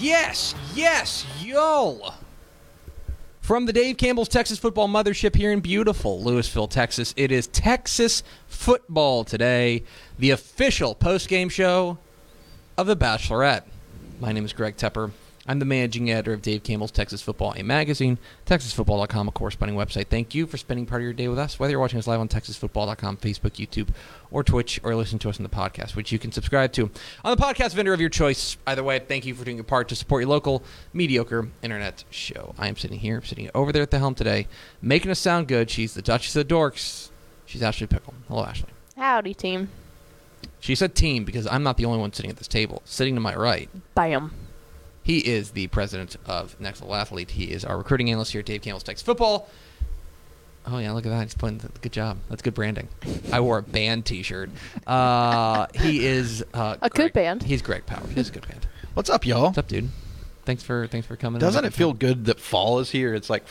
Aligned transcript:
Yes, 0.00 0.54
yes, 0.76 1.26
yo! 1.42 2.12
From 3.40 3.66
the 3.66 3.72
Dave 3.72 3.96
Campbell's 3.96 4.28
Texas 4.28 4.56
Football 4.56 4.86
Mothership 4.86 5.34
here 5.34 5.50
in 5.50 5.58
beautiful 5.58 6.22
Lewisville, 6.22 6.70
Texas, 6.70 7.12
it 7.16 7.32
is 7.32 7.48
Texas 7.48 8.22
Football 8.46 9.24
Today, 9.24 9.82
the 10.16 10.30
official 10.30 10.94
post-game 10.94 11.48
show 11.48 11.98
of 12.76 12.86
The 12.86 12.96
Bachelorette. 12.96 13.64
My 14.20 14.30
name 14.30 14.44
is 14.44 14.52
Greg 14.52 14.76
Tepper. 14.76 15.10
I'm 15.48 15.60
the 15.60 15.64
managing 15.64 16.10
editor 16.10 16.34
of 16.34 16.42
Dave 16.42 16.62
Campbell's 16.62 16.90
Texas 16.90 17.22
Football, 17.22 17.54
a 17.56 17.62
magazine, 17.62 18.18
TexasFootball.com, 18.44 19.28
a 19.28 19.32
corresponding 19.32 19.78
website. 19.78 20.08
Thank 20.08 20.34
you 20.34 20.46
for 20.46 20.58
spending 20.58 20.84
part 20.84 21.00
of 21.00 21.04
your 21.04 21.14
day 21.14 21.26
with 21.26 21.38
us, 21.38 21.58
whether 21.58 21.70
you're 21.70 21.80
watching 21.80 21.98
us 21.98 22.06
live 22.06 22.20
on 22.20 22.28
TexasFootball.com, 22.28 23.16
Facebook, 23.16 23.52
YouTube, 23.52 23.88
or 24.30 24.44
Twitch, 24.44 24.78
or 24.82 24.94
listening 24.94 25.20
to 25.20 25.30
us 25.30 25.38
on 25.38 25.44
the 25.44 25.48
podcast, 25.48 25.96
which 25.96 26.12
you 26.12 26.18
can 26.18 26.32
subscribe 26.32 26.72
to 26.72 26.90
on 27.24 27.34
the 27.34 27.42
podcast 27.42 27.72
vendor 27.72 27.94
of 27.94 28.00
your 28.00 28.10
choice. 28.10 28.58
Either 28.66 28.84
way, 28.84 28.98
thank 28.98 29.24
you 29.24 29.34
for 29.34 29.42
doing 29.42 29.56
your 29.56 29.64
part 29.64 29.88
to 29.88 29.96
support 29.96 30.20
your 30.20 30.28
local 30.28 30.62
mediocre 30.92 31.48
internet 31.62 32.04
show. 32.10 32.54
I 32.58 32.68
am 32.68 32.76
sitting 32.76 32.98
here, 32.98 33.22
sitting 33.22 33.50
over 33.54 33.72
there 33.72 33.82
at 33.82 33.90
the 33.90 33.98
helm 33.98 34.14
today, 34.14 34.48
making 34.82 35.10
us 35.10 35.18
sound 35.18 35.48
good. 35.48 35.70
She's 35.70 35.94
the 35.94 36.02
Duchess 36.02 36.36
of 36.36 36.46
Dorks. 36.46 37.08
She's 37.46 37.62
Ashley 37.62 37.86
Pickle. 37.86 38.12
Hello, 38.28 38.44
Ashley. 38.44 38.68
Howdy, 38.98 39.32
team. 39.32 39.70
She 40.60 40.74
said 40.74 40.94
team 40.94 41.24
because 41.24 41.46
I'm 41.46 41.62
not 41.62 41.78
the 41.78 41.86
only 41.86 41.98
one 41.98 42.12
sitting 42.12 42.30
at 42.30 42.36
this 42.36 42.48
table. 42.48 42.82
Sitting 42.84 43.14
to 43.14 43.20
my 43.20 43.34
right, 43.34 43.70
Bam. 43.94 44.32
He 45.08 45.20
is 45.20 45.52
the 45.52 45.68
president 45.68 46.16
of 46.26 46.60
Next 46.60 46.82
Level 46.82 46.94
Athlete. 46.94 47.30
He 47.30 47.44
is 47.50 47.64
our 47.64 47.78
recruiting 47.78 48.10
analyst 48.10 48.32
here 48.32 48.40
at 48.40 48.44
Dave 48.44 48.60
Campbell's 48.60 48.82
Texas 48.82 49.04
Football. 49.06 49.48
Oh 50.66 50.76
yeah, 50.76 50.92
look 50.92 51.06
at 51.06 51.08
that. 51.08 51.22
He's 51.22 51.34
playing. 51.34 51.62
Good 51.80 51.92
job. 51.92 52.18
That's 52.28 52.42
good 52.42 52.52
branding. 52.52 52.88
I 53.32 53.40
wore 53.40 53.56
a 53.56 53.62
band 53.62 54.04
T-shirt. 54.04 54.50
Uh, 54.86 55.66
he 55.74 56.04
is 56.04 56.44
uh, 56.52 56.76
A 56.82 56.90
good 56.90 57.14
band. 57.14 57.42
He's 57.42 57.62
Greg 57.62 57.86
Powers. 57.86 58.10
He's 58.10 58.28
a 58.28 58.32
good 58.32 58.46
band. 58.46 58.66
What's 58.92 59.08
up, 59.08 59.24
y'all? 59.24 59.44
What's 59.44 59.56
up, 59.56 59.68
dude? 59.68 59.88
Thanks 60.44 60.62
for 60.62 60.86
thanks 60.88 61.06
for 61.06 61.16
coming. 61.16 61.40
Doesn't 61.40 61.64
it 61.64 61.72
feel 61.72 61.94
good 61.94 62.26
that 62.26 62.38
fall 62.38 62.78
is 62.78 62.90
here? 62.90 63.14
It's 63.14 63.30
like 63.30 63.46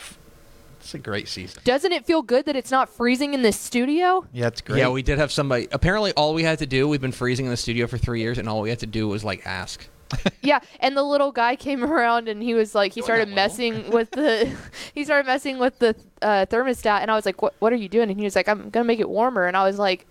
it's 0.78 0.94
a 0.94 0.98
great 0.98 1.26
season. 1.26 1.60
Doesn't 1.64 1.90
it 1.90 2.06
feel 2.06 2.22
good 2.22 2.46
that 2.46 2.54
it's 2.54 2.70
not 2.70 2.88
freezing 2.88 3.34
in 3.34 3.42
this 3.42 3.58
studio? 3.58 4.24
Yeah, 4.32 4.46
it's 4.46 4.60
great. 4.60 4.78
Yeah, 4.78 4.90
we 4.90 5.02
did 5.02 5.18
have 5.18 5.32
somebody. 5.32 5.66
Apparently, 5.72 6.12
all 6.12 6.34
we 6.34 6.44
had 6.44 6.60
to 6.60 6.66
do. 6.66 6.86
We've 6.86 7.00
been 7.00 7.10
freezing 7.10 7.46
in 7.46 7.50
the 7.50 7.56
studio 7.56 7.88
for 7.88 7.98
three 7.98 8.20
years, 8.20 8.38
and 8.38 8.48
all 8.48 8.60
we 8.60 8.70
had 8.70 8.78
to 8.78 8.86
do 8.86 9.08
was 9.08 9.24
like 9.24 9.44
ask. 9.44 9.88
Yeah, 10.42 10.60
and 10.80 10.96
the 10.96 11.02
little 11.02 11.32
guy 11.32 11.56
came 11.56 11.84
around 11.84 12.28
and 12.28 12.42
he 12.42 12.54
was 12.54 12.74
like, 12.74 12.92
he 12.94 13.02
started 13.02 13.28
messing 13.28 13.90
with 13.90 14.10
the, 14.12 14.50
he 14.94 15.04
started 15.04 15.26
messing 15.26 15.58
with 15.58 15.78
the 15.78 15.94
uh, 16.22 16.46
thermostat, 16.46 17.02
and 17.02 17.10
I 17.10 17.14
was 17.14 17.26
like, 17.26 17.42
what, 17.42 17.54
what 17.58 17.72
are 17.72 17.76
you 17.76 17.88
doing? 17.88 18.10
And 18.10 18.18
he 18.18 18.24
was 18.24 18.34
like, 18.36 18.48
I'm 18.48 18.70
gonna 18.70 18.84
make 18.84 19.00
it 19.00 19.08
warmer, 19.08 19.46
and 19.46 19.56
I 19.56 19.64
was 19.64 19.78
like, 19.78 20.06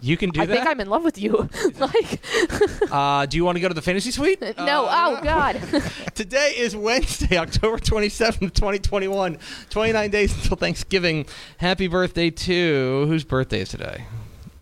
You 0.00 0.16
can 0.16 0.30
do 0.30 0.40
I 0.42 0.46
that. 0.46 0.52
I 0.52 0.56
think 0.56 0.68
I'm 0.68 0.80
in 0.80 0.88
love 0.88 1.04
with 1.04 1.18
you. 1.18 1.48
like, 1.78 2.20
uh, 2.90 3.26
do 3.26 3.36
you 3.36 3.44
want 3.44 3.56
to 3.56 3.60
go 3.60 3.68
to 3.68 3.74
the 3.74 3.82
fantasy 3.82 4.10
suite? 4.10 4.40
no, 4.40 4.86
Uh, 4.86 5.18
oh 5.18 5.20
god. 5.22 5.60
Today 6.14 6.54
is 6.56 6.74
Wednesday, 6.74 7.36
October 7.36 7.78
27th, 7.78 8.52
2021. 8.54 9.38
29 9.70 10.10
days 10.10 10.34
until 10.34 10.56
Thanksgiving. 10.56 11.26
Happy 11.58 11.88
birthday 11.88 12.30
to 12.30 13.04
whose 13.06 13.24
birthday 13.24 13.60
is 13.60 13.68
today? 13.70 14.04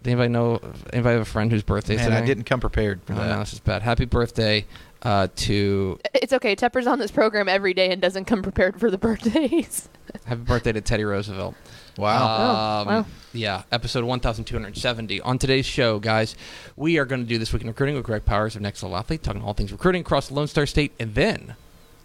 Does 0.02 0.06
anybody 0.12 0.28
know? 0.30 0.60
Anybody 0.92 1.12
have 1.14 1.22
a 1.22 1.24
friend 1.30 1.50
whose 1.52 1.62
birthday 1.62 1.94
is 1.94 2.00
Man, 2.00 2.10
today? 2.10 2.22
I 2.22 2.26
didn't 2.26 2.44
come 2.44 2.60
prepared 2.60 3.00
for 3.04 3.12
Oh, 3.12 3.16
that. 3.16 3.28
no, 3.28 3.38
this 3.40 3.52
is 3.52 3.60
bad. 3.60 3.82
Happy 3.82 4.04
birthday 4.06 4.64
uh, 5.02 5.28
to 5.36 5.98
it's 6.14 6.32
okay. 6.32 6.56
Tepper's 6.56 6.86
on 6.86 6.98
this 6.98 7.10
program 7.10 7.48
every 7.48 7.74
day 7.74 7.90
and 7.90 8.00
doesn't 8.00 8.24
come 8.24 8.42
prepared 8.42 8.80
for 8.80 8.90
the 8.90 8.98
birthdays. 9.06 9.88
happy 10.24 10.40
birthday 10.42 10.72
to 10.72 10.80
Teddy 10.80 11.04
Roosevelt. 11.04 11.54
Wow. 11.98 12.82
Um, 12.82 12.88
Oh, 12.88 12.90
wow. 12.92 13.06
Yeah, 13.32 13.62
episode 13.70 14.04
1270. 14.04 15.20
On 15.20 15.38
today's 15.38 15.66
show, 15.66 15.98
guys, 15.98 16.34
we 16.76 16.98
are 16.98 17.04
going 17.04 17.20
to 17.22 17.28
do 17.28 17.38
This 17.38 17.52
Week 17.52 17.62
in 17.62 17.68
Recruiting 17.68 17.94
with 17.94 18.04
Greg 18.04 18.24
Powers 18.24 18.56
of 18.56 18.62
Next 18.62 18.82
Level 18.82 18.96
Athlete, 18.96 19.22
talking 19.22 19.42
all 19.42 19.52
things 19.54 19.70
recruiting 19.70 20.00
across 20.00 20.28
the 20.28 20.34
Lone 20.34 20.46
Star 20.48 20.66
State. 20.66 20.92
And 20.98 21.14
then 21.14 21.54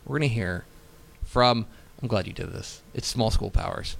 we're 0.05 0.19
going 0.19 0.29
to 0.29 0.35
hear 0.35 0.65
from, 1.23 1.65
I'm 2.01 2.07
glad 2.07 2.27
you 2.27 2.33
did 2.33 2.51
this, 2.51 2.81
it's 2.93 3.07
Small 3.07 3.31
School 3.31 3.49
Powers, 3.51 3.95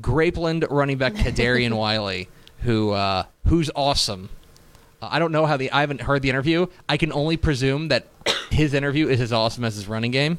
Grapeland 0.00 0.66
running 0.70 0.98
back 0.98 1.14
Kadarian 1.14 1.74
Wiley, 1.76 2.28
who 2.62 2.90
uh, 2.92 3.24
who's 3.46 3.70
awesome. 3.74 4.28
Uh, 5.00 5.08
I 5.10 5.18
don't 5.18 5.32
know 5.32 5.46
how 5.46 5.56
the, 5.56 5.70
I 5.70 5.80
haven't 5.80 6.02
heard 6.02 6.22
the 6.22 6.30
interview. 6.30 6.66
I 6.88 6.96
can 6.96 7.12
only 7.12 7.36
presume 7.36 7.88
that 7.88 8.08
his 8.50 8.74
interview 8.74 9.08
is 9.08 9.20
as 9.20 9.32
awesome 9.32 9.64
as 9.64 9.74
his 9.74 9.86
running 9.88 10.10
game, 10.10 10.38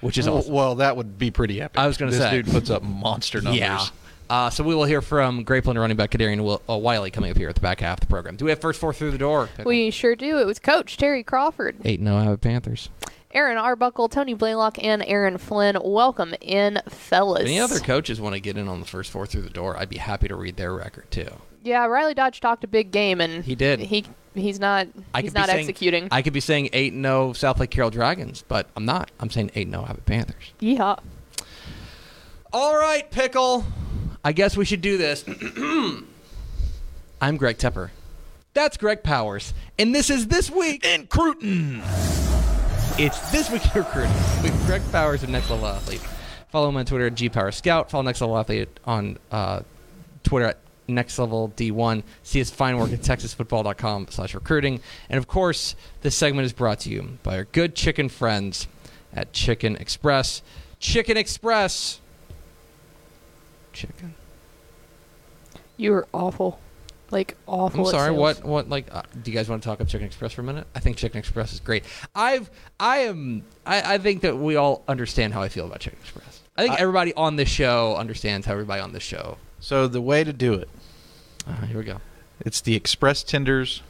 which 0.00 0.18
is 0.18 0.26
well, 0.26 0.38
awesome. 0.38 0.52
well, 0.52 0.74
that 0.76 0.96
would 0.96 1.18
be 1.18 1.30
pretty 1.30 1.60
epic. 1.60 1.78
I 1.78 1.86
was 1.86 1.96
gonna 1.96 2.12
say 2.12 2.18
this 2.18 2.30
dude 2.30 2.46
puts 2.48 2.70
up 2.70 2.82
monster 2.82 3.40
numbers. 3.40 3.60
Yeah. 3.60 3.86
Uh, 4.30 4.48
so 4.48 4.64
we 4.64 4.74
will 4.74 4.84
hear 4.84 5.02
from 5.02 5.44
Grapeland 5.44 5.78
running 5.78 5.96
back 5.96 6.10
Kadarian 6.10 6.42
Wil- 6.42 6.62
uh, 6.68 6.76
Wiley 6.78 7.10
coming 7.10 7.30
up 7.30 7.36
here 7.36 7.50
at 7.50 7.54
the 7.54 7.60
back 7.60 7.80
half 7.80 7.98
of 7.98 8.00
the 8.00 8.06
program. 8.06 8.36
Do 8.36 8.46
we 8.46 8.50
have 8.50 8.60
first 8.60 8.80
four 8.80 8.94
through 8.94 9.10
the 9.10 9.18
door? 9.18 9.50
we 9.64 9.90
sure 9.90 10.16
do. 10.16 10.38
It 10.38 10.46
was 10.46 10.58
Coach 10.58 10.96
Terry 10.96 11.22
Crawford, 11.22 11.76
eight 11.84 12.00
no 12.00 12.18
Abbott 12.18 12.40
Panthers. 12.40 12.88
Aaron 13.34 13.56
Arbuckle, 13.56 14.08
Tony 14.08 14.34
Blaylock, 14.34 14.82
and 14.82 15.02
Aaron 15.06 15.38
Flynn. 15.38 15.78
Welcome 15.82 16.34
in, 16.40 16.80
fellas. 16.88 17.42
If 17.42 17.46
any 17.46 17.60
other 17.60 17.78
coaches 17.78 18.20
want 18.20 18.34
to 18.34 18.40
get 18.40 18.56
in 18.56 18.68
on 18.68 18.80
the 18.80 18.86
first 18.86 19.10
four 19.10 19.26
through 19.26 19.42
the 19.42 19.50
door, 19.50 19.76
I'd 19.78 19.88
be 19.88 19.98
happy 19.98 20.28
to 20.28 20.36
read 20.36 20.56
their 20.56 20.74
record 20.74 21.10
too. 21.10 21.30
Yeah, 21.62 21.86
Riley 21.86 22.14
Dodge 22.14 22.40
talked 22.40 22.64
a 22.64 22.66
big 22.66 22.90
game, 22.90 23.20
and 23.20 23.44
He 23.44 23.54
did. 23.54 23.80
He 23.80 24.04
he's 24.34 24.58
not 24.58 24.88
I 25.14 25.22
he's 25.22 25.34
not 25.34 25.46
saying- 25.48 25.60
executing. 25.60 26.08
I 26.10 26.22
could 26.22 26.32
be 26.32 26.40
saying 26.40 26.70
eight 26.72 26.92
no 26.92 27.30
Southlake 27.30 27.70
Carroll 27.70 27.90
Dragons, 27.90 28.44
but 28.48 28.68
I'm 28.76 28.84
not. 28.84 29.10
I'm 29.20 29.30
saying 29.30 29.50
eight 29.54 29.68
no 29.68 29.84
Abbott 29.84 30.06
Panthers. 30.06 30.52
yeah. 30.60 30.96
All 32.52 32.76
right, 32.76 33.10
pickle. 33.10 33.64
I 34.24 34.32
guess 34.32 34.56
we 34.58 34.64
should 34.66 34.82
do 34.82 34.98
this. 34.98 35.24
I'm 37.20 37.36
Greg 37.36 37.56
Tepper. 37.58 37.90
That's 38.54 38.76
Greg 38.76 39.02
Powers, 39.02 39.54
and 39.78 39.94
this 39.94 40.10
is 40.10 40.26
this 40.26 40.50
week 40.50 40.84
In 40.84 41.06
Cruton. 41.06 41.80
It's 42.98 43.30
This 43.32 43.50
Week 43.50 43.64
in 43.64 43.82
Recruiting 43.82 44.12
with 44.42 44.66
Greg 44.66 44.82
Powers 44.92 45.22
of 45.22 45.30
Next 45.30 45.48
Level 45.48 45.66
Athlete. 45.66 46.02
Follow 46.50 46.68
him 46.68 46.76
on 46.76 46.84
Twitter 46.84 47.06
at 47.06 47.14
GPowerScout. 47.14 47.88
Follow 47.88 48.02
Next 48.02 48.20
Level 48.20 48.36
Athlete 48.36 48.68
on 48.84 49.16
uh, 49.30 49.62
Twitter 50.24 50.48
at 50.48 50.58
Next 50.94 51.18
Level 51.18 51.52
D1. 51.56 52.02
See 52.22 52.38
his 52.38 52.50
fine 52.50 52.78
work 52.78 52.92
at 52.92 53.00
TexasFootball.com 53.00 54.08
slash 54.10 54.34
recruiting. 54.34 54.80
And 55.08 55.18
of 55.18 55.26
course, 55.26 55.74
this 56.02 56.14
segment 56.14 56.46
is 56.46 56.52
brought 56.52 56.80
to 56.80 56.90
you 56.90 57.18
by 57.22 57.36
our 57.36 57.44
good 57.44 57.74
chicken 57.74 58.08
friends 58.08 58.68
at 59.12 59.32
Chicken 59.32 59.76
Express. 59.76 60.42
Chicken 60.78 61.16
Express. 61.16 62.00
Chicken. 63.72 64.14
You 65.76 65.92
were 65.92 66.06
awful. 66.12 66.60
Like 67.10 67.36
awful. 67.46 67.86
I'm 67.86 67.90
sorry. 67.90 68.10
What? 68.10 68.42
What? 68.42 68.68
Like, 68.70 68.86
uh, 68.94 69.02
do 69.22 69.30
you 69.30 69.36
guys 69.36 69.48
want 69.48 69.62
to 69.62 69.68
talk 69.68 69.78
about 69.78 69.88
Chicken 69.88 70.06
Express 70.06 70.32
for 70.32 70.40
a 70.40 70.44
minute? 70.44 70.66
I 70.74 70.80
think 70.80 70.96
Chicken 70.96 71.18
Express 71.18 71.52
is 71.52 71.60
great. 71.60 71.84
I've, 72.14 72.50
I 72.80 72.98
am, 73.00 73.44
I, 73.66 73.94
I 73.94 73.98
think 73.98 74.22
that 74.22 74.38
we 74.38 74.56
all 74.56 74.82
understand 74.88 75.34
how 75.34 75.42
I 75.42 75.48
feel 75.48 75.66
about 75.66 75.80
Chicken 75.80 75.98
Express. 76.00 76.40
I 76.56 76.62
think 76.62 76.74
I- 76.74 76.80
everybody 76.80 77.12
on 77.14 77.36
this 77.36 77.48
show 77.50 77.96
understands 77.96 78.46
how 78.46 78.52
everybody 78.52 78.80
on 78.80 78.92
this 78.92 79.02
show. 79.02 79.36
So 79.60 79.88
the 79.88 80.00
way 80.00 80.24
to 80.24 80.32
do 80.32 80.54
it, 80.54 80.68
Uh, 81.46 81.66
here 81.66 81.78
we 81.78 81.84
go. 81.84 82.00
it's 82.40 82.60
the 82.60 82.74
Express 82.74 83.22
Tenders 83.22 83.82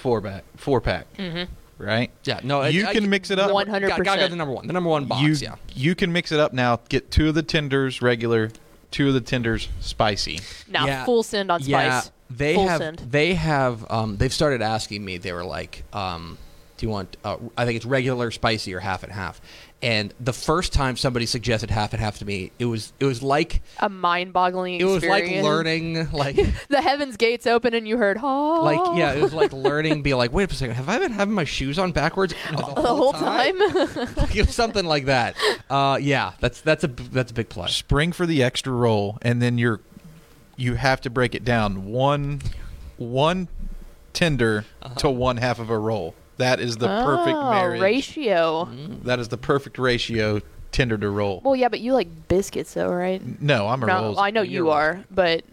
four 0.00 0.20
pack. 0.20 0.44
Four 0.56 0.80
pack. 0.80 1.06
Mhm. 1.16 1.48
right? 1.78 2.10
Yeah, 2.24 2.40
no, 2.42 2.64
you 2.64 2.86
I- 2.86 2.92
can 2.94 3.04
I- 3.04 3.08
mix 3.08 3.30
it 3.30 3.38
up. 3.38 3.50
100 3.52 3.88
Got, 3.88 4.02
got 4.04 4.30
the 4.30 4.36
number 4.36 4.54
one. 4.54 4.66
The 4.66 4.72
number 4.72 4.88
one 4.88 5.04
box. 5.06 5.22
you 5.22 5.34
yeah. 5.34 5.56
you 5.74 5.94
can 5.94 6.10
mix 6.12 6.32
it 6.32 6.40
up 6.40 6.52
now. 6.54 6.80
Get 6.88 7.10
two 7.10 7.28
of 7.28 7.34
the 7.34 7.42
tenders 7.42 8.00
regular, 8.00 8.50
two 8.90 9.08
of 9.08 9.14
the 9.14 9.20
tenders 9.20 9.68
spicy. 9.80 10.40
Now 10.68 10.86
Yeah. 10.86 11.04
full 11.04 11.22
send 11.22 11.50
on 11.50 11.60
Yeah, 11.62 12.00
spice. 12.00 12.12
they 12.30 12.54
full 12.54 12.68
have. 12.68 12.78
send. 12.80 12.98
They 13.10 13.34
have. 13.34 13.84
Um, 13.90 14.16
they've 14.16 14.32
started 14.32 14.62
asking 14.62 15.04
me. 15.04 15.18
They 15.18 15.32
were 15.32 15.44
like, 15.44 15.84
um, 15.92 16.38
"Do 16.76 16.86
you 16.86 16.90
want? 16.90 17.16
Uh, 17.24 17.36
I 17.56 17.64
think 17.64 17.76
it's 17.76 17.86
regular, 17.86 18.30
spicy, 18.30 18.74
or 18.74 18.80
half 18.80 19.02
and 19.02 19.12
half." 19.12 19.40
And 19.82 20.14
the 20.18 20.32
first 20.32 20.72
time 20.72 20.96
somebody 20.96 21.26
suggested 21.26 21.70
half 21.70 21.92
and 21.92 22.00
half 22.00 22.18
to 22.20 22.24
me, 22.24 22.50
it 22.58 22.64
was 22.64 22.94
it 22.98 23.04
was 23.04 23.22
like 23.22 23.60
A 23.78 23.90
mind-boggling 23.90 24.80
it 24.80 24.84
was 24.84 25.04
like 25.04 25.26
learning 25.42 26.10
like 26.12 26.36
the 26.68 26.80
heavens 26.80 27.18
gates 27.18 27.46
open 27.46 27.74
and 27.74 27.86
you 27.86 27.98
heard, 27.98 28.18
oh, 28.22 28.62
like 28.62 28.98
yeah, 28.98 29.12
it 29.12 29.20
was 29.22 29.34
like 29.34 29.52
learning. 29.52 30.00
Be 30.02 30.14
like, 30.14 30.32
wait 30.32 30.50
a 30.50 30.54
second, 30.54 30.76
have 30.76 30.88
I 30.88 30.98
been 30.98 31.12
having 31.12 31.34
my 31.34 31.44
shoes 31.44 31.78
on 31.78 31.92
backwards 31.92 32.32
the 32.50 32.62
whole, 32.62 32.74
the 32.82 32.94
whole 32.94 33.12
time. 33.12 33.54
It 34.36 34.46
was 34.46 34.54
something 34.54 34.84
like 34.86 35.04
that. 35.06 35.36
Uh, 35.68 35.98
yeah, 36.00 36.32
that's 36.40 36.60
that's 36.62 36.82
a 36.84 36.88
that's 36.88 37.30
a 37.30 37.34
big 37.34 37.50
plus. 37.50 37.74
Spring 37.76 38.12
for 38.12 38.24
the 38.26 38.42
extra 38.42 38.72
roll, 38.72 39.18
and 39.22 39.42
then 39.42 39.58
you're 39.58 39.80
you 40.56 40.74
have 40.76 41.02
to 41.02 41.10
break 41.10 41.34
it 41.34 41.44
down 41.44 41.84
one 41.86 42.40
one 42.96 43.48
tender 44.14 44.64
Uh-huh. 44.82 44.94
to 44.94 45.10
one 45.10 45.36
half 45.36 45.58
of 45.58 45.68
a 45.68 45.78
roll. 45.78 46.14
That 46.38 46.60
is 46.60 46.76
the 46.76 46.86
perfect 46.88 47.36
Oh, 47.36 47.50
marriage. 47.50 47.80
ratio. 47.80 48.68
That 49.04 49.18
is 49.18 49.28
the 49.28 49.38
perfect 49.38 49.78
ratio 49.78 50.40
tender 50.72 50.98
to 50.98 51.08
roll. 51.08 51.40
Well, 51.44 51.56
yeah, 51.56 51.68
but 51.68 51.80
you 51.80 51.94
like 51.94 52.08
biscuits, 52.28 52.74
though, 52.74 52.88
right? 52.90 53.22
no, 53.40 53.68
I'm 53.68 53.82
a 53.82 53.86
No, 53.86 54.02
rolls. 54.02 54.18
I 54.18 54.30
know 54.30 54.42
You're 54.42 54.64
you 54.66 54.70
right. 54.72 55.04
but 55.10 55.44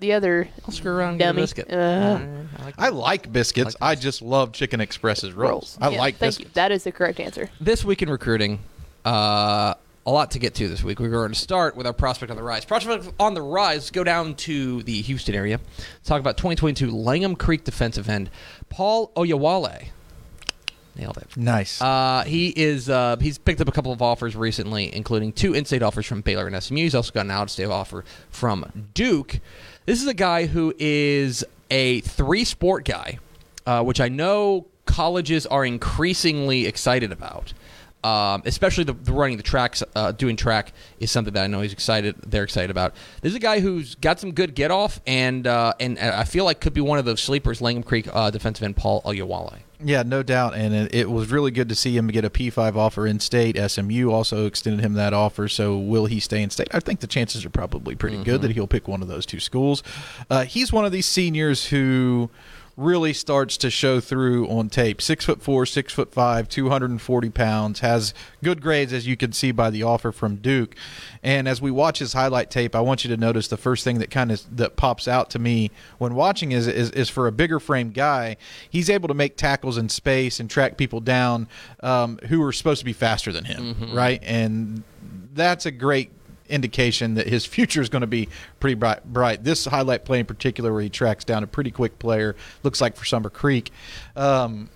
the 0.00 0.14
other 0.14 0.48
I'll 0.64 0.72
screw 0.72 0.92
around 0.92 1.10
and 1.10 1.18
get 1.18 1.24
a 1.26 1.28
dummy. 1.28 1.42
biscuit. 1.42 1.70
Uh, 1.72 2.18
I 2.58 2.64
like 2.64 2.74
I 2.78 2.88
like 2.88 3.32
biscuits. 3.32 3.76
I 3.80 3.90
I, 3.90 3.94
just 3.94 4.22
love 4.22 4.52
Chicken 4.52 4.80
Express's 4.80 5.32
rolls. 5.34 5.76
rolls. 5.76 5.78
I 5.80 5.90
Yeah, 5.90 5.98
like 5.98 6.14
Thank 6.16 6.30
biscuits. 6.30 6.48
you. 6.50 6.54
That 6.54 6.72
is 6.72 6.84
the 6.84 6.92
correct 6.92 7.20
answer. 7.20 7.50
this 7.60 7.84
week 7.84 8.00
in 8.02 8.08
recruiting, 8.10 8.60
uh, 9.04 9.74
a 10.06 10.10
lot 10.10 10.30
to 10.32 10.38
get 10.38 10.54
to 10.54 10.68
this 10.68 10.82
week. 10.82 10.98
We're 10.98 11.10
going 11.10 11.32
to 11.32 11.38
start 11.38 11.76
with 11.76 11.86
our 11.86 11.92
prospect 11.92 12.30
on 12.30 12.36
the 12.38 12.42
rise. 12.42 12.64
Prospect 12.64 13.12
on 13.20 13.34
the 13.34 13.42
rise. 13.42 13.90
Go 13.90 14.02
down 14.02 14.34
to 14.36 14.82
the 14.84 15.02
Houston 15.02 15.34
area. 15.34 15.60
Talk 16.04 16.18
about 16.20 16.38
2022 16.38 16.90
Langham 16.90 17.36
Creek 17.36 17.62
defensive 17.64 18.08
end 18.08 18.30
Paul 18.70 19.12
Oyawale. 19.14 19.88
Nailed 21.00 21.16
it. 21.16 21.34
Nice. 21.34 21.80
Uh, 21.80 22.24
he 22.26 22.48
is. 22.54 22.90
Uh, 22.90 23.16
he's 23.18 23.38
picked 23.38 23.62
up 23.62 23.68
a 23.68 23.72
couple 23.72 23.90
of 23.90 24.02
offers 24.02 24.36
recently, 24.36 24.94
including 24.94 25.32
two 25.32 25.54
in-state 25.54 25.82
offers 25.82 26.04
from 26.04 26.20
Baylor 26.20 26.46
and 26.46 26.62
SMU. 26.62 26.82
He's 26.82 26.94
also 26.94 27.10
got 27.10 27.24
an 27.24 27.30
out-of-state 27.30 27.68
offer 27.68 28.04
from 28.28 28.90
Duke. 28.92 29.40
This 29.86 30.02
is 30.02 30.06
a 30.06 30.14
guy 30.14 30.44
who 30.44 30.74
is 30.78 31.42
a 31.70 32.00
three-sport 32.02 32.84
guy, 32.84 33.18
uh, 33.64 33.82
which 33.82 33.98
I 33.98 34.10
know 34.10 34.66
colleges 34.84 35.46
are 35.46 35.64
increasingly 35.64 36.66
excited 36.66 37.12
about. 37.12 37.54
Um, 38.04 38.42
especially 38.44 38.84
the, 38.84 38.92
the 38.92 39.12
running 39.12 39.38
the 39.38 39.42
tracks, 39.42 39.82
uh, 39.94 40.12
doing 40.12 40.36
track 40.36 40.72
is 41.00 41.10
something 41.10 41.32
that 41.34 41.44
I 41.44 41.46
know 41.46 41.62
he's 41.62 41.72
excited. 41.72 42.16
They're 42.26 42.44
excited 42.44 42.70
about. 42.70 42.94
This 43.22 43.30
is 43.30 43.36
a 43.36 43.40
guy 43.40 43.60
who's 43.60 43.94
got 43.94 44.20
some 44.20 44.32
good 44.32 44.54
get 44.54 44.70
off, 44.70 45.00
and 45.06 45.46
uh, 45.46 45.74
and 45.80 45.98
I 45.98 46.24
feel 46.24 46.44
like 46.46 46.60
could 46.60 46.72
be 46.74 46.80
one 46.80 46.98
of 46.98 47.04
those 47.06 47.20
sleepers. 47.22 47.60
Langham 47.60 47.82
Creek 47.82 48.06
uh, 48.12 48.30
defensive 48.30 48.64
end 48.64 48.76
Paul 48.76 49.02
Oyawale. 49.02 49.60
Yeah, 49.82 50.02
no 50.02 50.22
doubt, 50.22 50.54
and 50.54 50.74
it, 50.74 50.94
it 50.94 51.10
was 51.10 51.30
really 51.30 51.50
good 51.50 51.68
to 51.70 51.74
see 51.74 51.96
him 51.96 52.08
get 52.08 52.24
a 52.24 52.30
P5 52.30 52.76
offer 52.76 53.06
in 53.06 53.18
state. 53.18 53.56
SMU 53.56 54.10
also 54.10 54.46
extended 54.46 54.84
him 54.84 54.92
that 54.94 55.14
offer. 55.14 55.48
So 55.48 55.78
will 55.78 56.06
he 56.06 56.20
stay 56.20 56.42
in 56.42 56.50
state? 56.50 56.68
I 56.72 56.80
think 56.80 57.00
the 57.00 57.06
chances 57.06 57.44
are 57.46 57.50
probably 57.50 57.94
pretty 57.94 58.22
good 58.22 58.42
that 58.42 58.50
he'll 58.52 58.66
pick 58.66 58.88
one 58.88 59.00
of 59.00 59.08
those 59.08 59.24
two 59.24 59.40
schools. 59.40 59.82
Uh, 60.28 60.44
he's 60.44 60.72
one 60.72 60.84
of 60.84 60.92
these 60.92 61.06
seniors 61.06 61.66
who 61.66 62.30
really 62.80 63.12
starts 63.12 63.56
to 63.58 63.70
show 63.70 64.00
through 64.00 64.48
on 64.48 64.68
tape. 64.68 65.02
Six 65.02 65.24
foot 65.24 65.42
four, 65.42 65.66
six 65.66 65.92
foot 65.92 66.12
five, 66.12 66.48
two 66.48 66.70
hundred 66.70 66.90
and 66.90 67.00
forty 67.00 67.30
pounds. 67.30 67.80
Has 67.80 68.14
good 68.42 68.62
grades 68.62 68.92
as 68.92 69.06
you 69.06 69.16
can 69.16 69.32
see 69.32 69.52
by 69.52 69.70
the 69.70 69.82
offer 69.82 70.12
from 70.12 70.36
Duke. 70.36 70.74
And 71.22 71.46
as 71.46 71.60
we 71.60 71.70
watch 71.70 71.98
his 71.98 72.14
highlight 72.14 72.50
tape, 72.50 72.74
I 72.74 72.80
want 72.80 73.04
you 73.04 73.10
to 73.10 73.16
notice 73.16 73.48
the 73.48 73.56
first 73.56 73.84
thing 73.84 73.98
that 73.98 74.10
kind 74.10 74.32
of 74.32 74.56
that 74.56 74.76
pops 74.76 75.06
out 75.06 75.30
to 75.30 75.38
me 75.38 75.70
when 75.98 76.14
watching 76.14 76.52
is, 76.52 76.66
is 76.66 76.90
is 76.92 77.08
for 77.08 77.26
a 77.26 77.32
bigger 77.32 77.60
frame 77.60 77.90
guy, 77.90 78.36
he's 78.68 78.88
able 78.88 79.08
to 79.08 79.14
make 79.14 79.36
tackles 79.36 79.76
in 79.76 79.88
space 79.88 80.40
and 80.40 80.48
track 80.48 80.76
people 80.76 81.00
down 81.00 81.48
um, 81.82 82.18
who 82.28 82.42
are 82.42 82.52
supposed 82.52 82.78
to 82.78 82.84
be 82.84 82.92
faster 82.92 83.30
than 83.30 83.44
him, 83.44 83.94
right? 83.94 84.22
And 84.24 84.82
that's 85.34 85.66
a 85.66 85.70
great 85.70 86.10
indication 86.50 87.14
that 87.14 87.26
his 87.28 87.46
future 87.46 87.80
is 87.80 87.88
going 87.88 88.00
to 88.02 88.06
be 88.06 88.28
pretty 88.60 88.74
bright, 88.74 89.04
bright. 89.04 89.44
This 89.44 89.64
highlight 89.64 90.04
play 90.04 90.20
in 90.20 90.26
particular, 90.26 90.72
where 90.72 90.82
he 90.82 90.88
tracks 90.90 91.24
down 91.24 91.42
a 91.42 91.46
pretty 91.46 91.70
quick 91.70 91.98
player, 91.98 92.36
looks 92.62 92.80
like 92.80 92.96
for 92.96 93.04
Summer 93.04 93.30
Creek. 93.30 93.70
Um, 94.16 94.68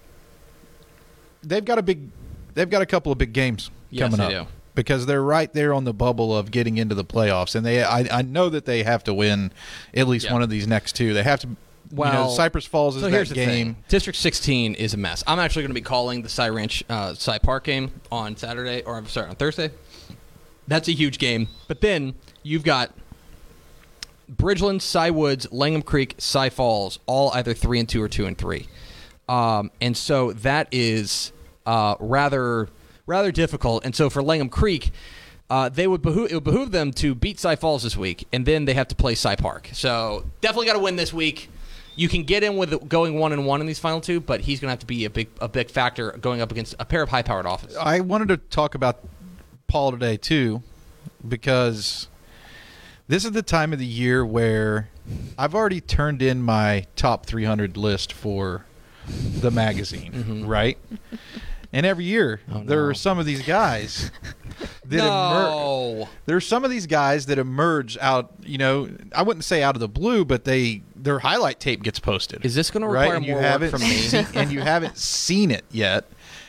they've 1.43 1.65
got 1.65 1.79
a 1.79 1.83
big, 1.83 2.09
they've 2.55 2.71
got 2.71 2.83
a 2.83 2.87
couple 2.87 3.13
of 3.13 3.19
big 3.19 3.33
games 3.33 3.71
Yes, 3.91 4.11
coming 4.15 4.27
they 4.29 4.35
up 4.37 4.47
do. 4.49 4.53
because 4.75 5.07
they're 5.07 5.23
right 5.23 5.53
there 5.53 5.73
on 5.75 5.85
the 5.85 5.93
bubble 5.95 6.37
of 6.37 6.51
getting 6.51 6.79
into 6.79 6.95
the 6.95 7.05
playoffs, 7.05 7.55
and 7.55 7.65
they, 7.65 7.83
I, 7.83 8.19
I 8.19 8.23
know 8.23 8.49
that 8.49 8.65
they 8.65 8.83
have 8.83 9.05
to 9.05 9.15
win 9.15 9.53
at 9.95 10.09
least 10.09 10.27
Yeah. 10.27 10.33
one 10.33 10.43
of 10.43 10.51
these 10.51 10.67
next 10.67 10.95
two. 10.97 11.15
They 11.15 11.23
have 11.23 11.41
to. 11.41 11.49
you 11.49 11.57
Well, 11.93 12.13
know, 12.13 12.31
Cypress 12.35 12.67
Falls 12.67 12.97
is 12.97 13.03
so 13.03 13.07
that 13.09 13.13
here's 13.15 13.29
the 13.29 13.35
game. 13.37 13.75
thing. 13.75 13.77
District 13.89 14.19
16 14.19 14.75
is 14.75 14.95
a 14.95 14.97
mess. 14.97 15.23
I'm 15.27 15.39
actually 15.39 15.63
going 15.63 15.71
to 15.71 15.81
be 15.81 15.81
calling 15.83 16.23
the 16.23 16.29
Cy 16.29 16.49
Ranch, 16.49 16.83
uh, 16.89 17.15
Cy 17.15 17.39
Park 17.39 17.65
game 17.65 17.93
on 18.11 18.37
Saturday, 18.37 18.83
or 18.83 18.97
I'm 18.97 19.07
sorry, 19.07 19.29
on 19.29 19.37
Thursday. 19.37 19.71
That's 20.67 20.89
a 20.89 20.93
huge 20.93 21.19
game. 21.19 21.49
But 21.69 21.81
then 21.81 22.15
you've 22.43 22.65
got 22.65 22.93
Bridgeland, 24.33 24.83
Cy 24.83 25.11
Woods, 25.11 25.47
Langham 25.53 25.83
Creek, 25.83 26.15
Cy 26.19 26.51
Falls, 26.51 26.99
all 27.07 27.31
either 27.33 27.55
three 27.55 27.79
and 27.79 27.89
two 27.89 28.03
or 28.03 28.09
two 28.09 28.27
and 28.27 28.37
three. 28.37 28.69
Um, 29.29 29.71
and 29.81 29.97
so 29.97 30.33
that 30.33 30.69
is 30.71 31.33
uh, 31.67 31.97
rather 31.99 32.69
rather 33.07 33.33
difficult. 33.33 33.85
And 33.85 33.95
so 33.95 34.09
for 34.09 34.23
Langham 34.23 34.49
Creek, 34.49 34.91
uh, 35.51 35.69
they 35.69 35.87
would 35.87 36.05
it 36.07 36.35
would 36.35 36.45
behoove 36.45 36.71
them 36.71 36.93
to 36.93 37.15
beat 37.15 37.39
Cy 37.39 37.57
Falls 37.57 37.83
this 37.83 37.97
week, 37.97 38.27
and 38.33 38.47
then 38.47 38.65
they 38.65 38.75
have 38.75 38.89
to 38.89 38.95
play 38.95 39.15
Cy 39.15 39.37
Park. 39.37 39.71
So 39.73 40.25
definitely 40.41 40.67
got 40.67 40.75
to 40.75 40.79
win 40.79 40.97
this 40.97 41.13
week. 41.13 41.51
You 41.97 42.09
can 42.09 42.25
get 42.25 42.43
in 42.43 42.57
with 42.57 42.89
going 42.89 43.21
one 43.21 43.33
and 43.33 43.47
one 43.47 43.61
in 43.61 43.69
these 43.69 43.79
final 43.79 44.01
two, 44.01 44.21
but 44.21 44.41
he's 44.41 44.59
going 44.59 44.67
to 44.67 44.73
have 44.73 44.81
to 44.81 44.87
be 44.87 45.05
a 45.05 45.11
big 45.11 45.29
a 45.41 45.49
big 45.49 45.71
factor 45.71 46.13
going 46.13 46.41
up 46.41 46.51
against 46.51 46.75
a 46.79 46.85
pair 46.85 47.03
of 47.03 47.09
high 47.09 47.23
powered 47.23 47.47
offenses. 47.47 47.77
I 47.77 48.01
wanted 48.01 48.29
to 48.29 48.37
talk 48.37 48.75
about 48.75 49.01
Paul 49.75 49.91
today 49.91 50.17
too, 50.17 50.63
because 51.27 52.07
this 53.09 53.25
is 53.25 53.33
the 53.33 53.43
time 53.43 53.73
of 53.73 53.81
the 53.81 53.85
year 53.85 54.25
where 54.25 54.89
I've 55.37 55.53
already 55.53 55.81
turned 55.81 56.23
in 56.23 56.45
my 56.45 56.87
top 56.95 57.27
300 57.27 57.77
list 57.77 58.13
for 58.13 58.67
the 59.09 59.51
magazine, 59.51 60.13
mm-hmm. 60.13 60.47
right? 60.47 60.79
And 61.73 61.85
every 61.85 62.05
year 62.05 62.41
Oh, 62.53 62.63
there 62.63 62.83
no. 62.83 62.87
are 62.87 62.95
some 62.95 63.19
of 63.19 63.27
these 63.27 63.43
guys 63.43 64.13
that 64.85 65.01
emerge. 65.01 65.51
no. 65.51 66.09
There's 66.27 66.47
some 66.47 66.65
of 66.65 66.71
these 66.71 66.87
guys 66.87 67.27
that 67.27 67.41
emerge 67.41 67.99
out. 67.99 68.33
You 68.45 68.59
know, 68.59 68.89
I 69.13 69.23
wouldn't 69.23 69.43
say 69.43 69.61
out 69.61 69.75
of 69.75 69.81
the 69.81 69.89
blue, 69.89 70.25
but 70.25 70.45
they 70.45 70.83
their 70.95 71.19
highlight 71.19 71.59
tape 71.59 71.83
gets 71.83 71.99
posted. 71.99 72.47
Is 72.47 72.55
this 72.55 72.71
going 72.71 72.83
to 72.83 72.87
right? 72.87 73.11
require 73.11 73.21
you 73.21 73.33
more 73.33 73.59
work 73.59 73.71
from 73.73 73.81
me? 73.81 74.09
and 74.41 74.53
you 74.53 74.61
haven't 74.61 74.99
seen 74.99 75.51
it 75.51 75.65
yet. 75.73 76.05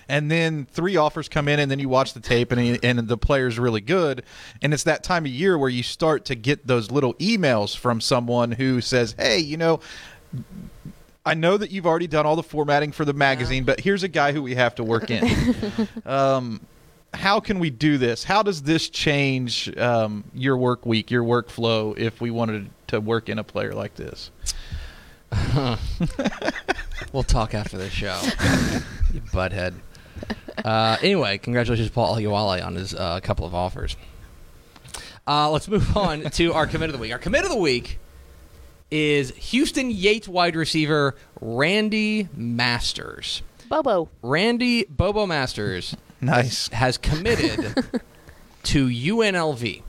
And 0.08 0.30
then 0.30 0.68
three 0.72 0.98
offers 0.98 1.28
come 1.28 1.48
in, 1.48 1.60
and 1.60 1.70
then 1.70 1.80
you 1.80 1.90
watch 1.90 2.14
the 2.14 2.20
tape, 2.20 2.52
and 2.52 2.62
he, 2.62 2.80
and 2.84 3.08
the 3.08 3.18
player's 3.18 3.58
really 3.58 3.82
good. 3.82 4.24
And 4.62 4.74
it's 4.74 4.84
that 4.84 5.04
time 5.04 5.26
of 5.26 5.32
year 5.32 5.58
where 5.58 5.70
you 5.70 5.84
start 5.84 6.26
to 6.26 6.36
get 6.36 6.68
those 6.68 6.92
little 6.92 7.14
emails 7.16 7.76
from 7.76 8.02
someone 8.02 8.52
who 8.52 8.82
says, 8.82 9.16
"Hey, 9.18 9.40
you 9.40 9.58
know." 9.58 9.80
I 11.28 11.34
know 11.34 11.58
that 11.58 11.72
you've 11.72 11.88
already 11.88 12.06
done 12.06 12.28
all 12.28 12.36
the 12.36 12.44
formatting 12.44 12.92
for 12.92 13.04
the 13.04 13.14
magazine, 13.14 13.64
but 13.64 13.80
here's 13.80 14.04
a 14.04 14.08
guy 14.08 14.32
who 14.32 14.44
we 14.44 14.54
have 14.54 14.76
to 14.76 14.84
work 14.84 15.10
in. 15.10 15.28
um, 16.06 16.62
how 17.16 17.40
can 17.40 17.58
we 17.58 17.72
do 17.72 17.98
this? 17.98 18.24
How 18.24 18.44
does 18.44 18.62
this 18.62 18.90
change 18.90 19.76
um, 19.76 20.24
your 20.36 20.56
work 20.56 20.86
week, 20.86 21.10
your 21.10 21.24
workflow, 21.24 21.98
if 21.98 22.22
we 22.22 22.30
wanted 22.30 22.70
to 22.90 23.02
work 23.02 23.28
in 23.28 23.40
a 23.40 23.44
player 23.44 23.74
like 23.74 23.96
this? 23.96 24.30
We'll 27.12 27.24
talk 27.24 27.54
after 27.54 27.78
the 27.78 27.90
show. 27.90 28.20
you 29.14 29.22
butthead. 29.32 29.74
Uh, 30.64 30.98
anyway, 31.04 31.38
congratulations, 31.38 31.90
Paul 31.90 32.16
Ayawale, 32.16 32.66
on 32.66 32.74
his 32.76 32.96
uh, 32.96 33.20
couple 33.20 33.46
of 33.46 33.54
offers. 33.54 33.96
Uh, 35.28 35.52
let's 35.52 35.68
move 35.68 35.96
on 35.98 36.24
to 36.32 36.54
our 36.54 36.66
commit 36.66 36.90
of 36.90 36.94
the 36.94 37.00
week. 37.00 37.12
Our 37.12 37.20
commit 37.20 37.44
of 37.44 37.50
the 37.52 37.58
week 37.58 38.00
is 38.90 39.30
Houston 39.36 39.92
Yates 39.92 40.28
wide 40.28 40.56
receiver 40.56 41.16
Randy 41.40 42.30
Masters. 42.36 43.44
Bobo. 43.70 44.10
Randy 44.24 44.86
Bobo 44.86 45.28
Masters 45.28 45.96
Nice. 46.22 46.70
has 46.70 46.98
committed 46.98 47.76
to 48.64 48.88
UNLV. 48.88 49.84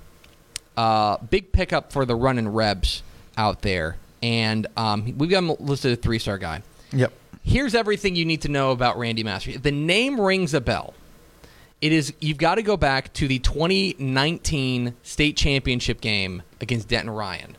Uh, 0.77 1.17
big 1.19 1.53
pickup 1.53 1.91
for 1.93 2.05
the 2.05 2.15
running 2.17 2.49
Rebs 2.49 3.03
out 3.39 3.63
there, 3.63 3.97
and 4.23 4.67
um, 4.77 5.17
we've 5.17 5.31
got 5.31 5.39
him 5.39 5.53
listed 5.59 5.93
a 5.93 5.97
three-star 5.97 6.37
guy. 6.37 6.61
Yep. 6.93 7.13
Here's 7.47 7.77
everything 7.77 8.17
you 8.17 8.25
need 8.25 8.43
to 8.43 8.49
know 8.49 8.73
about 8.73 8.99
Randy 8.99 9.23
Masters. 9.23 9.61
The 9.61 9.71
name 9.71 10.21
rings 10.21 10.53
a 10.53 10.61
bell. 10.61 10.95
It 11.81 11.93
is 11.93 12.13
you've 12.21 12.39
got 12.39 12.57
to 12.57 12.63
go 12.63 12.77
back 12.77 13.13
to 13.15 13.29
the 13.29 13.39
2019 13.39 14.95
state 15.05 15.37
championship 15.37 16.01
game 16.01 16.43
against 16.61 16.89
Denton 16.89 17.11
Ryan. 17.11 17.57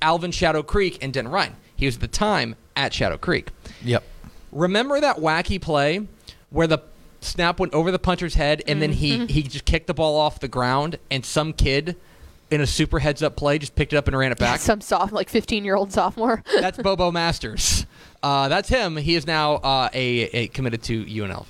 Alvin 0.00 0.30
Shadow 0.30 0.62
Creek 0.62 1.02
and 1.02 1.12
Denton 1.12 1.32
Ryan. 1.32 1.56
He 1.74 1.86
was 1.86 1.96
at 1.96 2.00
the 2.00 2.06
time 2.06 2.54
at 2.76 2.94
Shadow 2.94 3.18
Creek. 3.18 3.50
Yep. 3.82 4.04
Remember 4.52 5.00
that 5.00 5.16
wacky 5.16 5.60
play 5.60 6.06
where 6.50 6.68
the 6.68 6.78
snap 7.20 7.58
went 7.58 7.74
over 7.74 7.90
the 7.90 7.98
puncher's 7.98 8.34
head 8.34 8.62
and 8.68 8.80
then 8.80 8.92
he 8.92 9.16
mm-hmm. 9.16 9.26
he 9.26 9.42
just 9.42 9.64
kicked 9.64 9.88
the 9.88 9.94
ball 9.94 10.16
off 10.16 10.38
the 10.38 10.46
ground 10.46 10.96
and 11.10 11.26
some 11.26 11.52
kid 11.52 11.96
in 12.50 12.60
a 12.60 12.66
super 12.66 13.00
heads 13.00 13.22
up 13.22 13.36
play 13.36 13.58
just 13.58 13.74
picked 13.74 13.92
it 13.92 13.96
up 13.96 14.06
and 14.08 14.16
ran 14.16 14.32
it 14.32 14.38
back. 14.38 14.60
Some 14.60 14.80
soft, 14.80 15.12
like 15.12 15.28
15 15.28 15.64
year 15.64 15.74
old 15.74 15.92
sophomore. 15.92 16.42
That's 16.60 16.78
Bobo 16.78 17.10
Masters. 17.12 17.86
Uh, 18.22 18.48
that's 18.48 18.68
him. 18.68 18.96
He 18.96 19.14
is 19.14 19.26
now 19.26 19.54
uh, 19.56 19.88
a, 19.92 20.04
a 20.32 20.48
committed 20.48 20.82
to 20.84 21.04
UNLV. 21.04 21.46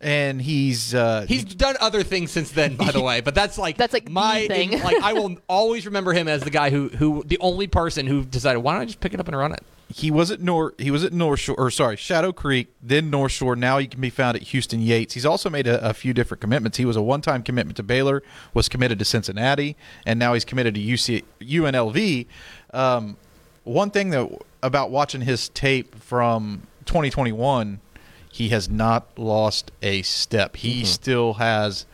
and 0.00 0.40
he's 0.40 0.94
uh, 0.94 1.24
He's 1.28 1.44
done 1.44 1.76
other 1.80 2.02
things 2.02 2.30
since 2.30 2.50
then, 2.52 2.76
by 2.76 2.92
the 2.92 3.00
way. 3.08 3.20
But 3.20 3.34
that's 3.34 3.58
like 3.58 3.76
That's, 3.76 3.92
like, 3.92 4.04
the 4.06 4.10
my 4.12 4.46
thing. 4.46 4.70
like 4.82 5.02
I 5.02 5.12
will 5.14 5.36
always 5.48 5.84
remember 5.86 6.12
him 6.12 6.28
as 6.28 6.42
the 6.42 6.50
guy 6.50 6.70
who 6.70 6.88
who 6.88 7.24
the 7.26 7.38
only 7.40 7.66
person 7.66 8.06
who 8.06 8.24
decided 8.24 8.60
why 8.60 8.74
don't 8.74 8.82
I 8.82 8.84
just 8.84 9.00
pick 9.00 9.14
it 9.14 9.20
up 9.20 9.26
and 9.28 9.36
run 9.36 9.52
it. 9.52 9.60
he 9.88 10.10
was 10.12 10.30
at 10.30 10.40
North 10.40 10.74
he 10.78 10.90
was 10.92 11.02
at 11.02 11.12
North 11.12 11.40
Shore 11.40 11.56
or 11.58 11.70
sorry 11.70 11.96
Shadow 11.96 12.30
Creek 12.32 12.68
then 12.82 13.08
North 13.10 13.32
Shore 13.32 13.56
now 13.56 13.78
he 13.78 13.86
can 13.86 14.00
be 14.00 14.10
found 14.10 14.36
at 14.36 14.42
Houston 14.42 14.80
Yates 14.82 15.14
he's 15.14 15.26
also 15.26 15.48
made 15.50 15.66
a, 15.66 15.88
a 15.88 15.92
few 15.94 16.12
different 16.14 16.40
commitments 16.40 16.76
he 16.78 16.84
was 16.84 16.96
a 16.96 17.02
one 17.02 17.20
time 17.20 17.42
commitment 17.42 17.76
to 17.78 17.82
Baylor 17.82 18.22
was 18.54 18.68
committed 18.68 18.98
to 19.00 19.04
Cincinnati 19.04 19.76
and 20.04 20.18
now 20.20 20.34
he's 20.34 20.44
committed 20.44 20.74
to 20.76 20.80
UC 20.80 21.24
UNLV 21.40 22.26
um, 22.74 23.16
one 23.64 23.90
thing 23.90 24.10
that 24.10 24.28
about 24.62 24.90
watching 24.90 25.22
his 25.22 25.48
tape 25.50 25.94
from 25.96 26.62
2021 26.84 27.80
he 28.32 28.50
has 28.50 28.68
not 28.68 29.18
lost 29.18 29.70
a 29.82 30.02
step 30.02 30.56
he 30.56 30.78
mm-hmm. 30.78 30.84
still 30.84 31.34
has 31.34 31.86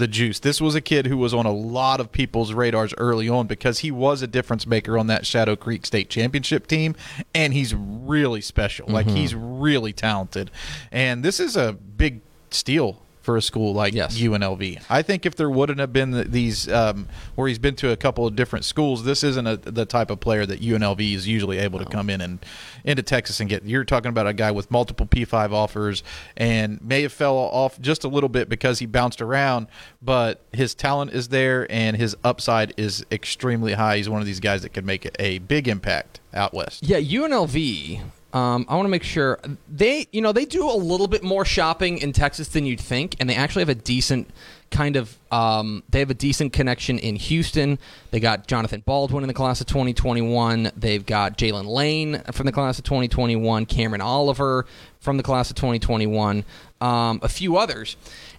the 0.00 0.08
juice. 0.08 0.40
This 0.40 0.60
was 0.60 0.74
a 0.74 0.80
kid 0.80 1.06
who 1.06 1.16
was 1.16 1.32
on 1.32 1.46
a 1.46 1.52
lot 1.52 2.00
of 2.00 2.10
people's 2.10 2.52
radars 2.52 2.92
early 2.98 3.28
on 3.28 3.46
because 3.46 3.80
he 3.80 3.90
was 3.90 4.22
a 4.22 4.26
difference 4.26 4.66
maker 4.66 4.98
on 4.98 5.06
that 5.06 5.24
Shadow 5.24 5.54
Creek 5.54 5.86
State 5.86 6.08
Championship 6.10 6.66
team, 6.66 6.96
and 7.34 7.52
he's 7.52 7.74
really 7.74 8.40
special. 8.40 8.88
Like 8.88 9.06
mm-hmm. 9.06 9.16
he's 9.16 9.34
really 9.34 9.92
talented, 9.92 10.50
and 10.90 11.22
this 11.22 11.38
is 11.38 11.56
a 11.56 11.74
big 11.74 12.22
steal 12.50 13.02
for 13.22 13.36
a 13.36 13.42
school 13.42 13.74
like 13.74 13.92
Yes. 13.94 14.18
UNLV. 14.18 14.82
I 14.88 15.02
think 15.02 15.26
if 15.26 15.36
there 15.36 15.50
wouldn't 15.50 15.78
have 15.78 15.92
been 15.92 16.30
these 16.30 16.68
um, 16.70 17.06
where 17.34 17.48
he's 17.48 17.58
been 17.58 17.76
to 17.76 17.90
a 17.90 17.96
couple 17.96 18.26
of 18.26 18.34
different 18.34 18.64
schools, 18.64 19.04
this 19.04 19.22
isn't 19.22 19.46
a, 19.46 19.56
the 19.56 19.84
type 19.84 20.10
of 20.10 20.20
player 20.20 20.46
that 20.46 20.60
UNLV 20.60 21.14
is 21.14 21.28
usually 21.28 21.58
able 21.58 21.78
to 21.78 21.84
come 21.84 22.08
in 22.08 22.20
and 22.20 22.38
into 22.84 23.02
Texas 23.02 23.38
and 23.40 23.48
get. 23.50 23.64
You're 23.64 23.84
talking 23.84 24.08
about 24.08 24.26
a 24.26 24.32
guy 24.32 24.50
with 24.50 24.70
multiple 24.70 25.06
P5 25.06 25.52
offers 25.52 26.02
and 26.36 26.80
may 26.82 27.02
have 27.02 27.12
fell 27.12 27.36
off 27.36 27.78
just 27.80 28.04
a 28.04 28.08
little 28.08 28.28
bit 28.30 28.48
because 28.48 28.78
he 28.78 28.86
bounced 28.86 29.20
around, 29.20 29.66
but 30.00 30.40
his 30.52 30.74
talent 30.74 31.12
is 31.12 31.28
there 31.28 31.70
and 31.70 31.96
his 31.96 32.16
upside 32.24 32.72
is 32.78 33.04
extremely 33.12 33.74
high. 33.74 33.98
He's 33.98 34.08
one 34.08 34.20
of 34.20 34.26
these 34.26 34.40
guys 34.40 34.62
that 34.62 34.70
could 34.70 34.86
make 34.86 35.10
a 35.18 35.38
big 35.40 35.68
impact 35.68 36.20
out 36.32 36.54
west. 36.54 36.84
Yeah, 36.86 36.98
UNLV. 37.00 38.00
Um, 38.32 38.64
I 38.68 38.76
want 38.76 38.86
to 38.86 38.90
make 38.90 39.02
sure 39.02 39.40
they, 39.68 40.06
you 40.12 40.20
know, 40.20 40.32
they 40.32 40.44
do 40.44 40.68
a 40.68 40.76
little 40.76 41.08
bit 41.08 41.24
more 41.24 41.44
shopping 41.44 41.98
in 41.98 42.12
Texas 42.12 42.48
than 42.48 42.64
you'd 42.64 42.80
think, 42.80 43.16
and 43.18 43.28
they 43.28 43.34
actually 43.34 43.62
have 43.62 43.68
a 43.68 43.74
decent 43.74 44.30
kind 44.70 44.94
of. 44.94 45.18
Um, 45.32 45.82
they 45.88 45.98
have 45.98 46.10
a 46.10 46.14
decent 46.14 46.52
connection 46.52 46.98
in 46.98 47.16
Houston. 47.16 47.78
They 48.12 48.20
got 48.20 48.46
Jonathan 48.46 48.82
Baldwin 48.86 49.24
in 49.24 49.28
the 49.28 49.34
class 49.34 49.60
of 49.60 49.66
2021. 49.66 50.70
They've 50.76 51.04
got 51.04 51.36
Jalen 51.36 51.66
Lane 51.66 52.22
from 52.32 52.46
the 52.46 52.52
class 52.52 52.78
of 52.78 52.84
2021. 52.84 53.66
Cameron 53.66 54.00
Oliver 54.00 54.66
from 55.00 55.16
the 55.16 55.22
class 55.24 55.50
of 55.50 55.56
2021. 55.56 56.44
Um, 56.80 57.20
a 57.22 57.28
few 57.28 57.56
others, 57.56 57.96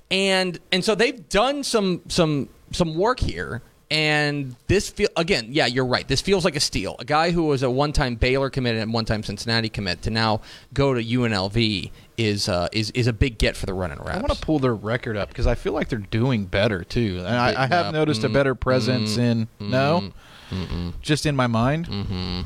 and 0.10 0.58
and 0.72 0.86
so 0.86 0.96
they've 0.96 1.28
done 1.28 1.64
some 1.64 2.02
some 2.08 2.48
some 2.72 2.96
work 2.96 3.20
here. 3.20 3.62
And 3.92 4.56
this 4.68 4.90
feel 4.90 5.10
again, 5.18 5.48
yeah, 5.50 5.66
you're 5.66 5.86
right. 5.86 6.08
This 6.08 6.22
feels 6.22 6.46
like 6.46 6.56
a 6.56 6.62
steal. 6.62 6.96
A 7.00 7.04
guy 7.06 7.32
who 7.32 7.44
was 7.44 7.62
a 7.62 7.70
one-time 7.70 8.16
Baylor 8.16 8.50
commit 8.50 8.78
and 8.78 8.94
one-time 8.94 9.22
Cincinnati 9.22 9.68
commit 9.68 10.02
to 10.04 10.10
now 10.10 10.40
go 10.74 10.94
to 10.94 11.04
UNLV 11.04 11.92
is 12.18 12.48
uh, 12.48 12.70
is 12.72 12.92
is 12.92 13.08
a 13.08 13.12
big 13.14 13.38
get 13.38 13.58
for 13.58 13.66
the 13.66 13.74
running 13.74 13.98
Rebs. 14.00 14.12
I 14.12 14.22
want 14.22 14.32
to 14.32 14.40
pull 14.40 14.60
their 14.60 14.74
record 14.74 15.18
up 15.18 15.28
because 15.28 15.46
I 15.46 15.56
feel 15.56 15.74
like 15.74 15.90
they're 15.90 16.00
doing 16.00 16.46
better 16.46 16.86
too. 16.86 17.18
And 17.20 17.36
I, 17.36 17.64
I 17.64 17.68
have 17.68 17.92
noticed 17.94 18.24
a 18.24 18.30
Mm. 18.30 18.34
better 18.34 18.56
presence 18.56 19.18
in 19.18 19.50
no, 19.60 20.14
Mm-mm. 20.50 20.94
just 21.02 21.26
in 21.26 21.36
my 21.36 21.48
mind. 21.48 21.88
Mm-hmm. 21.88 22.42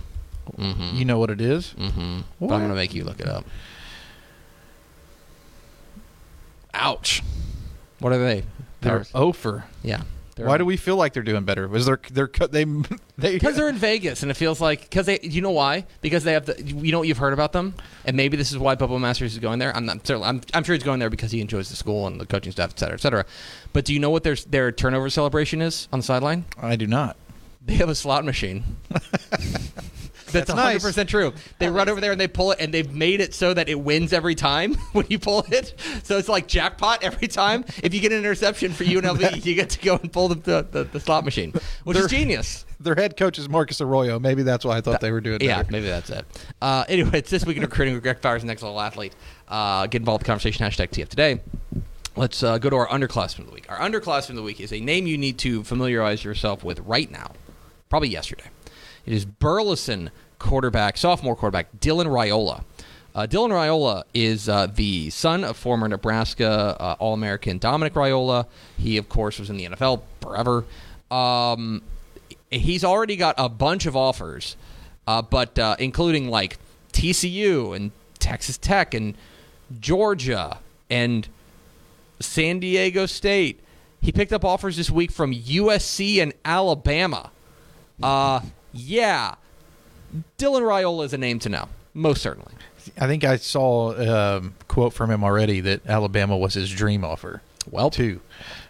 Mm-hmm. 0.57 0.95
You 0.97 1.05
know 1.05 1.19
what 1.19 1.29
it 1.29 1.41
is? 1.41 1.75
Mm-hmm. 1.77 2.21
But 2.39 2.55
I'm 2.55 2.61
gonna 2.61 2.73
make 2.73 2.95
you 2.95 3.03
look 3.03 3.19
it 3.19 3.27
up. 3.27 3.45
Ouch. 6.73 7.21
What 7.99 8.11
are 8.13 8.17
they? 8.17 8.43
They're 8.81 9.05
over. 9.13 9.65
yeah. 9.83 10.01
They're- 10.35 10.45
Why 10.47 10.57
do 10.57 10.65
we 10.65 10.75
feel 10.75 10.97
like 10.97 11.13
they're 11.13 11.23
doing 11.23 11.45
better? 11.45 11.65
Was 11.67 11.85
there 11.85 11.99
they're 12.11 12.27
they 12.49 12.65
they 13.17 13.33
Because 13.35 13.55
they're 13.55 13.69
in 13.69 13.77
Vegas, 13.77 14.21
and 14.21 14.29
it 14.29 14.33
feels 14.35 14.59
like 14.59 14.81
because 14.81 15.05
they. 15.05 15.19
You 15.21 15.41
know 15.41 15.51
why? 15.51 15.85
Because 16.01 16.25
they 16.25 16.33
have 16.33 16.45
the. 16.45 16.61
You 16.61 16.91
know 16.91 16.99
what 16.99 17.07
you've 17.07 17.17
heard 17.17 17.31
about 17.31 17.53
them, 17.53 17.73
and 18.03 18.17
maybe 18.17 18.35
this 18.35 18.51
is 18.51 18.57
why 18.57 18.75
Bubba 18.75 18.99
Masters 18.99 19.31
is 19.33 19.39
going 19.39 19.59
there. 19.59 19.73
I'm 19.75 19.85
not. 19.85 20.05
certainly- 20.05 20.27
I'm, 20.27 20.41
I'm 20.53 20.63
sure 20.65 20.75
he's 20.75 20.83
going 20.83 20.99
there 20.99 21.09
because 21.09 21.31
he 21.31 21.39
enjoys 21.39 21.69
the 21.69 21.77
school 21.77 22.05
and 22.07 22.19
the 22.19 22.25
coaching 22.25 22.51
staff, 22.51 22.71
et 22.71 22.79
cetera, 22.79 22.95
et 22.95 23.01
cetera. 23.01 23.25
But 23.71 23.85
do 23.85 23.93
you 23.93 23.99
know 23.99 24.09
what 24.09 24.23
their 24.23 24.35
their 24.35 24.71
turnover 24.73 25.09
celebration 25.09 25.61
is 25.61 25.87
on 25.93 25.99
the 25.99 26.03
sideline? 26.03 26.43
I 26.61 26.75
do 26.75 26.85
not. 26.87 27.15
They 27.65 27.75
have 27.75 27.89
a 27.89 27.95
slot 27.95 28.25
machine. 28.25 28.63
That's 30.35 30.53
That's 30.53 30.83
100% 30.85 31.07
true. 31.07 31.33
They 31.59 31.69
run 31.69 31.89
over 31.89 31.99
there 32.01 32.11
and 32.11 32.19
they 32.21 32.27
pull 32.27 32.51
it, 32.51 32.59
and 32.59 32.73
they've 32.73 32.93
made 32.93 33.21
it 33.21 33.33
so 33.33 33.53
that 33.53 33.69
it 33.69 33.79
wins 33.79 34.13
every 34.13 34.35
time 34.35 34.73
when 34.93 35.05
you 35.09 35.19
pull 35.19 35.45
it. 35.51 35.73
So 36.03 36.17
it's 36.17 36.29
like 36.29 36.47
jackpot 36.47 37.03
every 37.03 37.27
time. 37.27 37.65
If 37.83 37.93
you 37.93 37.99
get 38.01 38.11
an 38.11 38.19
interception 38.19 38.71
for 38.73 38.83
UNLV, 38.83 39.45
you 39.45 39.55
get 39.55 39.69
to 39.71 39.79
go 39.79 39.95
and 39.97 40.11
pull 40.11 40.27
the, 40.29 40.35
the, 40.35 40.67
the, 40.69 40.83
the 40.85 40.99
slot 40.99 41.25
machine, 41.25 41.53
which 41.83 41.97
is 41.97 42.03
They're- 42.07 42.19
genius. 42.19 42.65
Their 42.77 42.95
head 42.95 43.15
coach 43.15 43.39
is 43.39 43.47
Marcus 43.47 43.79
Arroyo. 43.79 44.19
Maybe 44.19 44.43
that's 44.43 44.65
why 44.65 44.77
I 44.77 44.81
thought 44.81 44.99
they 44.99 45.11
were 45.11 45.21
doing 45.21 45.39
Yeah, 45.41 45.59
better. 45.61 45.71
maybe 45.71 45.87
that's 45.87 46.09
it. 46.09 46.25
Uh, 46.61 46.83
anyway, 46.89 47.19
it's 47.19 47.29
this 47.31 47.45
week 47.45 47.55
in 47.55 47.63
recruiting 47.63 47.93
with 47.93 48.03
Greg 48.03 48.21
Powers, 48.21 48.43
next 48.43 48.63
level 48.63 48.79
athlete. 48.81 49.15
Uh, 49.47 49.87
get 49.87 50.01
involved 50.01 50.21
in 50.21 50.25
the 50.25 50.27
conversation. 50.27 50.65
Hashtag 50.65 50.89
TF 50.89 51.07
today. 51.07 51.39
Let's 52.17 52.43
uh, 52.43 52.57
go 52.57 52.69
to 52.69 52.75
our 52.75 52.87
underclassman 52.87 53.39
of 53.39 53.45
the 53.47 53.53
week. 53.53 53.65
Our 53.69 53.77
underclassman 53.77 54.31
of 54.31 54.35
the 54.35 54.43
week 54.43 54.59
is 54.59 54.73
a 54.73 54.79
name 54.81 55.07
you 55.07 55.17
need 55.17 55.37
to 55.39 55.63
familiarize 55.63 56.23
yourself 56.25 56.63
with 56.65 56.79
right 56.81 57.09
now, 57.09 57.31
probably 57.89 58.09
yesterday. 58.09 58.43
It 59.05 59.13
is 59.13 59.25
Burleson 59.25 60.11
quarterback, 60.39 60.97
sophomore 60.97 61.35
quarterback 61.35 61.67
Dylan 61.79 62.07
Raiola. 62.07 62.63
Uh, 63.13 63.25
Dylan 63.25 63.51
Raiola 63.51 64.03
is 64.13 64.49
uh, 64.49 64.67
the 64.67 65.09
son 65.09 65.45
of 65.45 65.55
former 65.55 65.87
Nebraska 65.87 66.75
uh, 66.79 66.95
All 66.99 67.13
American 67.13 67.57
Dominic 67.57 67.93
Raiola. 67.93 68.45
He, 68.77 68.97
of 68.97 69.07
course, 69.07 69.39
was 69.39 69.49
in 69.49 69.55
the 69.55 69.65
NFL 69.65 70.01
forever. 70.21 70.65
Um, 71.09 71.81
he's 72.51 72.83
already 72.83 73.15
got 73.15 73.35
a 73.37 73.47
bunch 73.47 73.85
of 73.85 73.95
offers, 73.95 74.57
uh, 75.07 75.21
but 75.21 75.57
uh, 75.57 75.77
including 75.79 76.29
like 76.29 76.57
TCU 76.91 77.75
and 77.75 77.91
Texas 78.19 78.57
Tech 78.57 78.93
and 78.93 79.15
Georgia 79.79 80.59
and 80.89 81.27
San 82.19 82.59
Diego 82.59 83.05
State. 83.05 83.61
He 84.01 84.11
picked 84.11 84.33
up 84.33 84.45
offers 84.45 84.77
this 84.77 84.91
week 84.91 85.11
from 85.11 85.33
USC 85.33 86.21
and 86.21 86.33
Alabama. 86.43 87.31
Uh, 88.03 88.41
yeah, 88.73 89.35
Dylan 90.37 90.61
Raiola 90.61 91.05
is 91.05 91.13
a 91.13 91.17
name 91.17 91.39
to 91.39 91.49
know, 91.49 91.69
most 91.93 92.21
certainly. 92.21 92.53
I 92.99 93.07
think 93.07 93.23
I 93.23 93.37
saw 93.37 93.93
a 93.93 94.37
um, 94.37 94.53
quote 94.67 94.93
from 94.93 95.09
him 95.09 95.23
already 95.23 95.59
that 95.61 95.85
Alabama 95.87 96.37
was 96.37 96.53
his 96.53 96.71
dream 96.71 97.03
offer. 97.03 97.41
Well, 97.69 97.89
too. 97.89 98.21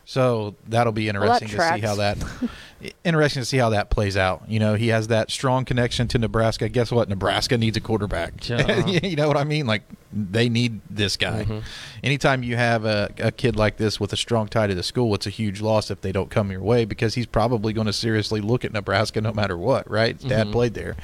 So 0.07 0.55
that'll 0.67 0.93
be 0.93 1.05
that 1.07 1.15
interesting 1.15 1.47
to 1.49 1.53
see 1.73 1.79
how 1.81 1.95
that 1.95 2.17
interesting 3.03 3.41
to 3.41 3.45
see 3.45 3.57
how 3.57 3.69
that 3.69 3.89
plays 3.89 4.15
out. 4.15 4.43
You 4.47 4.59
know, 4.59 4.75
he 4.75 4.89
has 4.89 5.07
that 5.07 5.31
strong 5.31 5.65
connection 5.65 6.07
to 6.09 6.19
Nebraska. 6.19 6.69
Guess 6.69 6.91
what? 6.91 7.09
Nebraska 7.09 7.57
needs 7.57 7.75
a 7.75 7.81
quarterback. 7.81 8.33
Yeah. 8.49 8.85
you 8.85 9.15
know 9.15 9.27
what 9.27 9.37
I 9.37 9.43
mean? 9.43 9.65
Like 9.65 9.81
they 10.13 10.47
need 10.47 10.79
this 10.89 11.17
guy. 11.17 11.43
Mm-hmm. 11.43 11.59
Anytime 12.03 12.43
you 12.43 12.55
have 12.55 12.85
a, 12.85 13.11
a 13.17 13.31
kid 13.31 13.55
like 13.55 13.77
this 13.77 13.99
with 13.99 14.13
a 14.13 14.17
strong 14.17 14.47
tie 14.47 14.67
to 14.67 14.75
the 14.75 14.83
school, 14.83 15.13
it's 15.15 15.25
a 15.25 15.31
huge 15.31 15.59
loss 15.59 15.89
if 15.89 16.01
they 16.01 16.11
don't 16.11 16.29
come 16.29 16.51
your 16.51 16.61
way 16.61 16.85
because 16.85 17.15
he's 17.15 17.25
probably 17.25 17.73
going 17.73 17.87
to 17.87 17.93
seriously 17.93 18.41
look 18.41 18.63
at 18.63 18.71
Nebraska 18.73 19.19
no 19.21 19.33
matter 19.33 19.57
what. 19.57 19.89
Right? 19.89 20.15
His 20.15 20.29
Dad 20.29 20.47
Mhm. 20.47 20.51
played 20.51 20.73
there. 20.75 20.95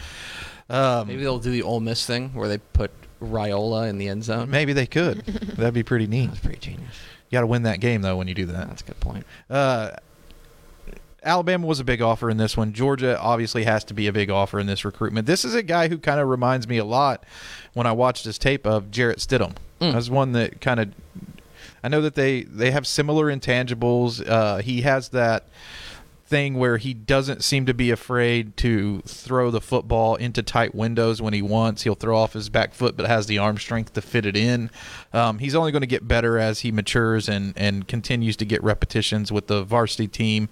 Um, 0.71 1.07
maybe 1.07 1.21
they'll 1.23 1.39
do 1.39 1.51
the 1.51 1.63
Ole 1.63 1.79
Miss 1.81 2.05
thing 2.05 2.29
where 2.33 2.47
they 2.47 2.57
put 2.57 2.91
Raiola 3.21 3.89
in 3.89 3.97
the 3.97 4.07
end 4.07 4.23
zone. 4.23 4.49
maybe 4.49 4.73
they 4.73 4.87
could. 4.87 5.19
That'd 5.25 5.73
be 5.73 5.83
pretty 5.83 6.07
neat. 6.07 6.27
That's 6.27 6.39
pretty 6.39 6.59
genius. 6.59 6.95
You 7.29 7.37
got 7.37 7.41
to 7.41 7.47
win 7.47 7.63
that 7.63 7.79
game 7.79 8.01
though 8.01 8.17
when 8.17 8.27
you 8.27 8.33
do 8.33 8.45
that. 8.47 8.67
That's 8.67 8.81
a 8.81 8.85
good 8.85 8.99
point. 8.99 9.25
Uh, 9.49 9.91
Alabama 11.23 11.67
was 11.67 11.79
a 11.79 11.83
big 11.83 12.01
offer 12.01 12.29
in 12.29 12.37
this 12.37 12.57
one. 12.57 12.73
Georgia 12.73 13.19
obviously 13.19 13.63
has 13.63 13.83
to 13.85 13.93
be 13.93 14.07
a 14.07 14.13
big 14.13 14.31
offer 14.31 14.59
in 14.59 14.65
this 14.65 14.83
recruitment. 14.83 15.27
This 15.27 15.45
is 15.45 15.53
a 15.53 15.61
guy 15.61 15.87
who 15.87 15.99
kind 15.99 16.19
of 16.19 16.27
reminds 16.27 16.67
me 16.67 16.77
a 16.77 16.85
lot 16.85 17.23
when 17.73 17.85
I 17.85 17.91
watched 17.91 18.25
his 18.25 18.39
tape 18.39 18.65
of 18.65 18.89
Jarrett 18.89 19.19
Stidham. 19.19 19.55
Mm. 19.79 19.93
As 19.93 20.09
one 20.09 20.31
that 20.31 20.61
kind 20.61 20.79
of, 20.79 20.93
I 21.83 21.89
know 21.89 22.01
that 22.01 22.15
they 22.15 22.43
they 22.43 22.71
have 22.71 22.87
similar 22.87 23.25
intangibles. 23.25 24.27
Uh, 24.27 24.57
he 24.57 24.81
has 24.81 25.09
that 25.09 25.45
thing 26.31 26.55
where 26.55 26.77
he 26.77 26.93
doesn't 26.93 27.43
seem 27.43 27.65
to 27.65 27.73
be 27.73 27.91
afraid 27.91 28.55
to 28.55 29.01
throw 29.01 29.51
the 29.51 29.59
football 29.59 30.15
into 30.15 30.41
tight 30.41 30.73
windows 30.73 31.21
when 31.21 31.33
he 31.33 31.41
wants. 31.41 31.83
He'll 31.83 31.93
throw 31.93 32.17
off 32.17 32.31
his 32.31 32.47
back 32.47 32.73
foot, 32.73 32.95
but 32.95 33.05
has 33.05 33.27
the 33.27 33.37
arm 33.37 33.57
strength 33.57 33.91
to 33.93 34.01
fit 34.01 34.25
it 34.25 34.37
in. 34.37 34.71
Um, 35.11 35.39
he's 35.39 35.55
only 35.55 35.73
going 35.73 35.81
to 35.81 35.87
get 35.87 36.07
better 36.07 36.39
as 36.39 36.61
he 36.61 36.71
matures 36.71 37.27
and, 37.27 37.53
and 37.57 37.85
continues 37.85 38.37
to 38.37 38.45
get 38.45 38.63
repetitions 38.63 39.29
with 39.29 39.47
the 39.47 39.63
varsity 39.65 40.07
team. 40.07 40.47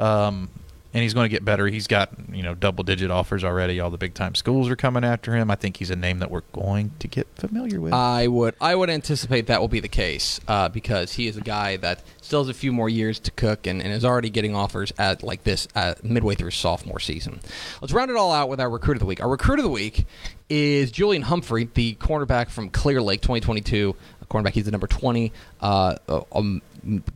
Um, 0.00 0.50
and 0.92 1.02
he's 1.02 1.14
going 1.14 1.24
to 1.24 1.28
get 1.28 1.44
better. 1.44 1.68
He's 1.68 1.86
got 1.86 2.10
you 2.32 2.42
know 2.42 2.54
double 2.54 2.84
digit 2.84 3.10
offers 3.10 3.44
already. 3.44 3.80
All 3.80 3.90
the 3.90 3.98
big 3.98 4.14
time 4.14 4.34
schools 4.34 4.68
are 4.68 4.76
coming 4.76 5.04
after 5.04 5.34
him. 5.34 5.50
I 5.50 5.54
think 5.54 5.76
he's 5.76 5.90
a 5.90 5.96
name 5.96 6.18
that 6.18 6.30
we're 6.30 6.42
going 6.52 6.92
to 6.98 7.08
get 7.08 7.28
familiar 7.36 7.80
with. 7.80 7.92
I 7.92 8.26
would 8.26 8.54
I 8.60 8.74
would 8.74 8.90
anticipate 8.90 9.46
that 9.46 9.60
will 9.60 9.68
be 9.68 9.80
the 9.80 9.88
case 9.88 10.40
uh, 10.48 10.68
because 10.68 11.12
he 11.12 11.26
is 11.28 11.36
a 11.36 11.42
guy 11.42 11.76
that 11.78 12.02
still 12.20 12.40
has 12.40 12.48
a 12.48 12.54
few 12.54 12.72
more 12.72 12.88
years 12.88 13.18
to 13.20 13.30
cook 13.30 13.66
and, 13.66 13.82
and 13.82 13.92
is 13.92 14.04
already 14.04 14.30
getting 14.30 14.54
offers 14.54 14.92
at 14.98 15.22
like 15.22 15.44
this 15.44 15.68
uh, 15.74 15.94
midway 16.02 16.34
through 16.34 16.50
sophomore 16.50 17.00
season. 17.00 17.40
Let's 17.80 17.92
round 17.92 18.10
it 18.10 18.16
all 18.16 18.32
out 18.32 18.48
with 18.48 18.60
our 18.60 18.70
recruit 18.70 18.94
of 18.94 19.00
the 19.00 19.06
week. 19.06 19.22
Our 19.22 19.28
recruit 19.28 19.58
of 19.58 19.64
the 19.64 19.70
week 19.70 20.06
is 20.48 20.90
Julian 20.90 21.22
Humphrey, 21.22 21.68
the 21.72 21.94
cornerback 21.94 22.50
from 22.50 22.70
Clear 22.70 23.00
Lake, 23.00 23.20
2022 23.20 23.94
cornerback. 24.30 24.52
He's 24.52 24.64
the 24.64 24.70
number 24.70 24.86
20 24.86 25.32
uh, 25.60 25.96
um, 26.32 26.62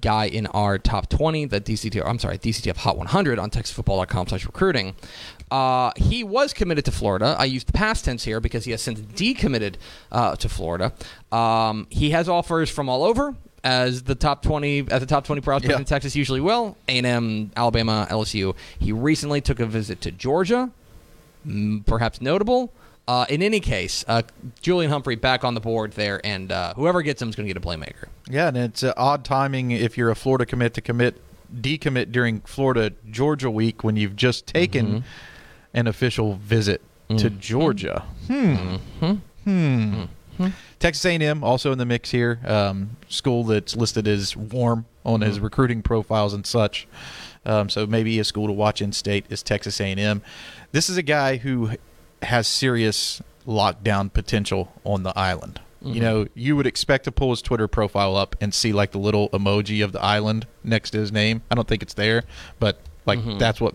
guy 0.00 0.26
in 0.26 0.47
our 0.49 0.76
top 0.78 1.09
20, 1.09 1.47
the 1.47 1.61
DCTF, 1.61 2.04
I'm 2.06 2.18
sorry, 2.18 2.37
DCTF 2.38 2.76
Hot 2.78 2.99
100 2.99 3.38
on 3.38 3.50
TexasFootball.com 3.50 4.26
slash 4.28 4.44
recruiting. 4.44 4.94
Uh, 5.50 5.92
he 5.97 6.25
was 6.25 6.52
committed 6.52 6.85
to 6.87 6.90
Florida. 6.90 7.37
I 7.38 7.44
used 7.44 7.68
the 7.68 7.73
past 7.73 8.04
tense 8.04 8.25
here 8.25 8.40
because 8.40 8.64
he 8.64 8.73
has 8.73 8.83
since 8.83 9.00
decommitted 9.00 9.76
uh, 10.11 10.37
to 10.37 10.49
Florida. 10.49 10.92
Um, 11.33 11.87
he 11.90 12.11
has 12.11 12.28
offers 12.28 12.68
from 12.71 12.88
all 12.88 13.04
over 13.04 13.35
as 13.62 14.02
the 14.02 14.14
top 14.14 14.42
20 14.42 14.88
as 14.90 15.00
the 15.00 15.06
top 15.06 15.25
20 15.25 15.40
prospect 15.40 15.71
Yeah. 15.73 15.78
in 15.78 15.85
Texas 15.85 16.14
usually 16.16 16.40
will. 16.40 16.76
A&M, 16.88 17.50
Alabama, 17.56 18.06
LSU. 18.11 18.54
He 18.78 18.92
recently 18.92 19.40
took 19.40 19.61
a 19.61 19.64
visit 19.66 20.00
to 20.02 20.11
Georgia, 20.11 20.71
perhaps 21.87 22.21
notable. 22.21 22.73
Uh, 23.06 23.26
in 23.28 23.42
any 23.42 23.61
case, 23.61 24.02
uh, 24.08 24.23
Julian 24.62 24.90
Humphrey 24.90 25.14
back 25.16 25.44
on 25.44 25.52
the 25.54 25.61
board 25.61 25.92
there, 25.92 26.20
and 26.25 26.50
uh, 26.50 26.73
whoever 26.75 27.02
gets 27.02 27.20
him 27.20 27.28
is 27.28 27.37
going 27.37 27.46
to 27.46 27.52
get 27.52 27.62
a 27.62 27.66
playmaker. 27.66 28.06
Yeah, 28.30 28.49
and 28.49 28.56
it's 28.56 28.82
uh, 28.82 28.94
odd 28.96 29.25
timing 29.25 29.73
if 29.73 29.99
you're 29.99 30.11
a 30.11 30.14
Florida 30.16 30.46
commit 30.46 30.73
to 30.75 30.80
commit 30.80 31.20
decommit 31.54 32.11
during 32.12 32.40
Florida 32.40 32.92
Georgia 33.11 33.50
week 33.50 33.84
when 33.84 33.96
you've 33.96 34.16
just 34.16 34.46
taken 34.46 34.87
Mm-hmm. 34.87 34.99
an 35.75 35.87
official 35.87 36.34
visit 36.37 36.80
to 37.18 37.28
Georgia. 37.30 38.04
Hmm. 38.26 38.76
Hmm. 39.44 40.04
Texas 40.80 41.04
A&M 41.04 41.44
also 41.44 41.70
in 41.73 41.78
the 41.78 41.84
mix 41.84 42.11
here. 42.11 42.40
Um, 42.46 42.96
school 43.08 43.44
that's 43.44 43.76
listed 43.76 44.08
as 44.08 44.37
warm 44.37 44.87
on 45.04 45.20
his 45.20 45.38
recruiting 45.38 45.82
profiles 45.82 46.32
and 46.34 46.44
such. 46.46 46.88
Um, 47.46 47.68
so 47.68 47.87
maybe 47.87 48.18
a 48.18 48.25
school 48.25 48.46
to 48.46 48.52
watch 48.52 48.80
in 48.82 48.92
state 48.92 49.26
is 49.28 49.42
Texas 49.42 49.80
A&M. 49.80 50.23
This 50.73 50.88
is 50.88 50.96
a 50.96 51.02
guy 51.02 51.37
who 51.37 51.70
has 52.24 52.46
serious 52.48 53.22
lockdown 53.46 54.12
potential 54.12 54.72
on 54.84 55.02
the 55.02 55.16
island. 55.18 55.60
You 55.86 56.00
know, 56.00 56.26
you 56.34 56.56
would 56.56 56.66
expect 56.66 57.04
to 57.04 57.12
pull 57.12 57.28
his 57.28 57.42
Twitter 57.42 57.68
profile 57.68 58.16
up 58.16 58.36
and 58.40 58.54
see 58.54 58.72
like 58.72 58.92
the 58.92 58.98
little 58.98 59.28
emoji 59.30 59.84
of 59.84 59.92
the 59.92 60.00
island 60.02 60.46
next 60.62 60.92
to 60.92 60.98
his 60.98 61.12
name. 61.12 61.42
I 61.50 61.54
don't 61.54 61.68
think 61.68 61.82
it's 61.82 61.92
there, 61.92 62.22
but 62.58 62.78
like 63.04 63.18
that's 63.38 63.60
what 63.60 63.74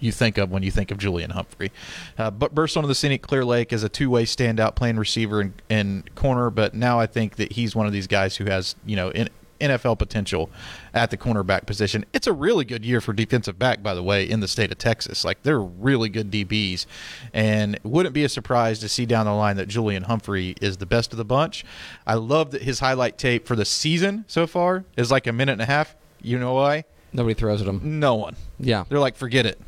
you 0.00 0.10
think 0.10 0.38
of 0.38 0.50
when 0.50 0.62
you 0.62 0.70
think 0.70 0.90
of 0.90 0.96
Julian 0.96 1.30
Humphrey. 1.30 1.70
Uh, 2.16 2.30
but 2.30 2.54
burst 2.54 2.78
onto 2.78 2.86
the 2.86 2.94
scene 2.94 3.12
at 3.12 3.20
Clear 3.20 3.44
Lake 3.44 3.74
as 3.74 3.82
a 3.82 3.90
two-way 3.90 4.24
standout 4.24 4.74
playing 4.74 4.96
receiver 4.96 5.42
and, 5.42 5.52
and 5.68 6.14
corner. 6.14 6.48
But 6.48 6.72
now 6.72 6.98
I 6.98 7.06
think 7.06 7.36
that 7.36 7.52
he's 7.52 7.76
one 7.76 7.86
of 7.86 7.92
these 7.92 8.06
guys 8.06 8.36
who 8.36 8.46
has 8.46 8.74
you 8.86 8.96
know 8.96 9.10
in, 9.10 9.28
NFL 9.60 9.98
potential 9.98 10.50
at 10.92 11.10
the 11.10 11.16
cornerback 11.16 11.66
position. 11.66 12.04
It's 12.12 12.26
a 12.26 12.32
really 12.32 12.64
good 12.64 12.84
year 12.84 13.00
for 13.00 13.12
defensive 13.12 13.58
back, 13.58 13.82
by 13.82 13.94
the 13.94 14.02
way, 14.02 14.28
in 14.28 14.40
the 14.40 14.48
state 14.48 14.72
of 14.72 14.78
Texas. 14.78 15.24
Like 15.24 15.42
they're 15.42 15.60
really 15.60 16.08
good 16.08 16.30
DBs, 16.30 16.86
and 17.32 17.76
it 17.76 17.84
wouldn't 17.84 18.14
be 18.14 18.24
a 18.24 18.28
surprise 18.28 18.78
to 18.80 18.88
see 18.88 19.06
down 19.06 19.26
the 19.26 19.32
line 19.32 19.56
that 19.56 19.66
Julian 19.66 20.04
Humphrey 20.04 20.54
is 20.60 20.78
the 20.78 20.86
best 20.86 21.12
of 21.12 21.16
the 21.16 21.24
bunch. 21.24 21.64
I 22.06 22.14
love 22.14 22.50
that 22.52 22.62
his 22.62 22.80
highlight 22.80 23.18
tape 23.18 23.46
for 23.46 23.56
the 23.56 23.64
season 23.64 24.24
so 24.28 24.46
far 24.46 24.84
is 24.96 25.10
like 25.10 25.26
a 25.26 25.32
minute 25.32 25.52
and 25.52 25.62
a 25.62 25.66
half. 25.66 25.94
You 26.22 26.38
know 26.38 26.54
why? 26.54 26.84
Nobody 27.12 27.34
throws 27.34 27.62
at 27.62 27.68
him. 27.68 28.00
No 28.00 28.16
one. 28.16 28.34
Yeah. 28.58 28.84
They're 28.88 28.98
like, 28.98 29.16
forget 29.16 29.46
it. 29.46 29.60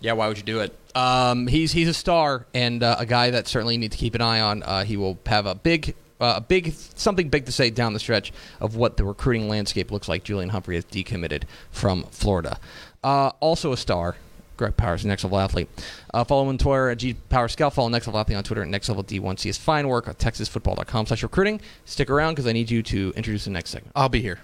Yeah, 0.00 0.12
why 0.12 0.28
would 0.28 0.36
you 0.36 0.44
do 0.44 0.60
it? 0.60 0.76
Um, 0.94 1.46
he's 1.46 1.72
he's 1.72 1.88
a 1.88 1.94
star 1.94 2.46
and 2.54 2.82
uh, 2.82 2.96
a 2.98 3.06
guy 3.06 3.30
that 3.30 3.48
certainly 3.48 3.74
you 3.74 3.80
need 3.80 3.92
to 3.92 3.98
keep 3.98 4.14
an 4.14 4.20
eye 4.20 4.40
on. 4.40 4.62
Uh, 4.62 4.84
he 4.84 4.96
will 4.96 5.18
have 5.26 5.46
a 5.46 5.54
big. 5.54 5.94
Uh, 6.20 6.34
a 6.36 6.40
big 6.40 6.72
something 6.94 7.28
big 7.28 7.44
to 7.46 7.52
say 7.52 7.70
down 7.70 7.92
the 7.92 7.98
stretch 7.98 8.32
of 8.60 8.76
what 8.76 8.96
the 8.96 9.04
recruiting 9.04 9.48
landscape 9.48 9.90
looks 9.90 10.08
like. 10.08 10.24
Julian 10.24 10.50
Humphrey 10.50 10.76
has 10.76 10.84
decommitted 10.84 11.44
from 11.70 12.04
Florida. 12.04 12.58
Uh, 13.02 13.32
also 13.40 13.72
a 13.72 13.76
star, 13.76 14.16
Greg 14.56 14.76
Powers, 14.76 15.04
next 15.04 15.24
level 15.24 15.38
athlete. 15.38 15.68
Uh, 16.12 16.24
follow 16.24 16.42
him 16.42 16.48
on 16.50 16.58
Twitter 16.58 16.90
at 16.90 16.98
G 16.98 17.14
Power 17.14 17.48
Scout. 17.48 17.74
Follow 17.74 17.88
next 17.88 18.06
level 18.06 18.20
athlete 18.20 18.38
on 18.38 18.44
Twitter 18.44 18.62
at 18.62 18.68
next 18.68 18.88
level 18.88 19.02
D1. 19.02 19.38
See 19.38 19.48
his 19.48 19.58
fine 19.58 19.88
work 19.88 20.08
on 20.08 20.14
TexasFootball.com 20.14 21.06
slash 21.06 21.22
recruiting. 21.22 21.60
Stick 21.84 22.08
around 22.10 22.34
because 22.34 22.46
I 22.46 22.52
need 22.52 22.70
you 22.70 22.82
to 22.84 23.12
introduce 23.16 23.44
the 23.44 23.50
next 23.50 23.70
segment. 23.70 23.92
I'll 23.96 24.08
be 24.08 24.20
here. 24.20 24.40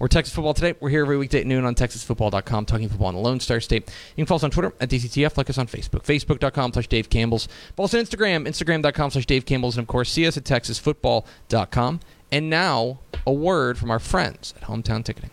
We're 0.00 0.08
Texas 0.08 0.34
Football 0.34 0.54
Today. 0.54 0.74
We're 0.80 0.88
here 0.88 1.02
every 1.02 1.18
weekday 1.18 1.40
at 1.40 1.46
noon 1.46 1.66
on 1.66 1.74
TexasFootball.com, 1.74 2.64
talking 2.64 2.88
football 2.88 3.10
in 3.10 3.16
the 3.16 3.20
Lone 3.20 3.38
Star 3.38 3.60
State. 3.60 3.86
You 4.16 4.24
can 4.24 4.26
follow 4.26 4.38
us 4.38 4.44
on 4.44 4.50
Twitter 4.50 4.72
at 4.80 4.88
DCTF, 4.88 5.36
like 5.36 5.50
us 5.50 5.58
on 5.58 5.66
Facebook, 5.66 6.04
Facebook.com 6.04 6.72
slash 6.72 6.88
Dave 6.88 7.10
Campbell's. 7.10 7.48
Follow 7.76 7.84
us 7.84 7.92
on 7.92 8.00
Instagram, 8.00 8.48
Instagram.com 8.48 9.10
slash 9.10 9.26
Dave 9.26 9.44
Campbell's, 9.44 9.76
and 9.76 9.84
of 9.84 9.88
course, 9.88 10.10
see 10.10 10.26
us 10.26 10.38
at 10.38 10.44
TexasFootball.com. 10.44 12.00
And 12.32 12.48
now, 12.48 13.00
a 13.26 13.32
word 13.32 13.76
from 13.76 13.90
our 13.90 13.98
friends 13.98 14.54
at 14.56 14.68
Hometown 14.68 15.04
Ticketing. 15.04 15.30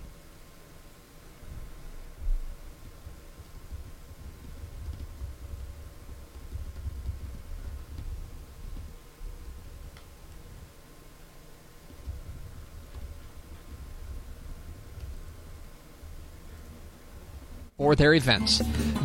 Or 17.77 17.95
their 17.95 18.13
events. 18.13 18.59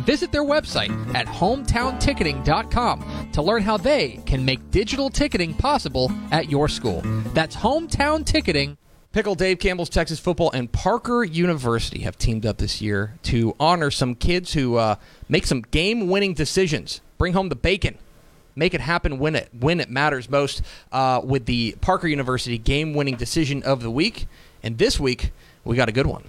Visit 0.05 0.31
their 0.31 0.43
website 0.43 0.91
at 1.15 1.27
hometownticketing.com 1.27 3.29
to 3.31 3.41
learn 3.41 3.61
how 3.61 3.77
they 3.77 4.19
can 4.25 4.43
make 4.43 4.71
digital 4.71 5.09
ticketing 5.09 5.53
possible 5.53 6.11
at 6.31 6.49
your 6.49 6.67
school. 6.67 7.01
That's 7.33 7.55
Hometown 7.55 8.25
Ticketing. 8.25 8.77
Pickle 9.11 9.35
Dave 9.35 9.59
Campbell's 9.59 9.89
Texas 9.89 10.19
Football 10.19 10.49
and 10.53 10.71
Parker 10.71 11.23
University 11.23 12.01
have 12.01 12.17
teamed 12.17 12.47
up 12.47 12.57
this 12.57 12.81
year 12.81 13.13
to 13.23 13.55
honor 13.59 13.91
some 13.91 14.15
kids 14.15 14.53
who 14.53 14.77
uh, 14.77 14.95
make 15.29 15.45
some 15.45 15.61
game-winning 15.61 16.33
decisions. 16.33 16.99
Bring 17.19 17.33
home 17.33 17.49
the 17.49 17.55
bacon. 17.55 17.99
Make 18.55 18.73
it 18.73 18.81
happen 18.81 19.19
when 19.19 19.35
it 19.35 19.49
when 19.59 19.79
it 19.79 19.89
matters 19.89 20.29
most 20.29 20.63
uh, 20.91 21.21
with 21.23 21.45
the 21.45 21.75
Parker 21.79 22.07
University 22.07 22.57
game-winning 22.57 23.15
decision 23.15 23.61
of 23.61 23.83
the 23.83 23.91
week. 23.91 24.25
And 24.63 24.79
this 24.79 24.99
week 24.99 25.31
we 25.63 25.75
got 25.75 25.89
a 25.89 25.91
good 25.91 26.07
one. 26.07 26.23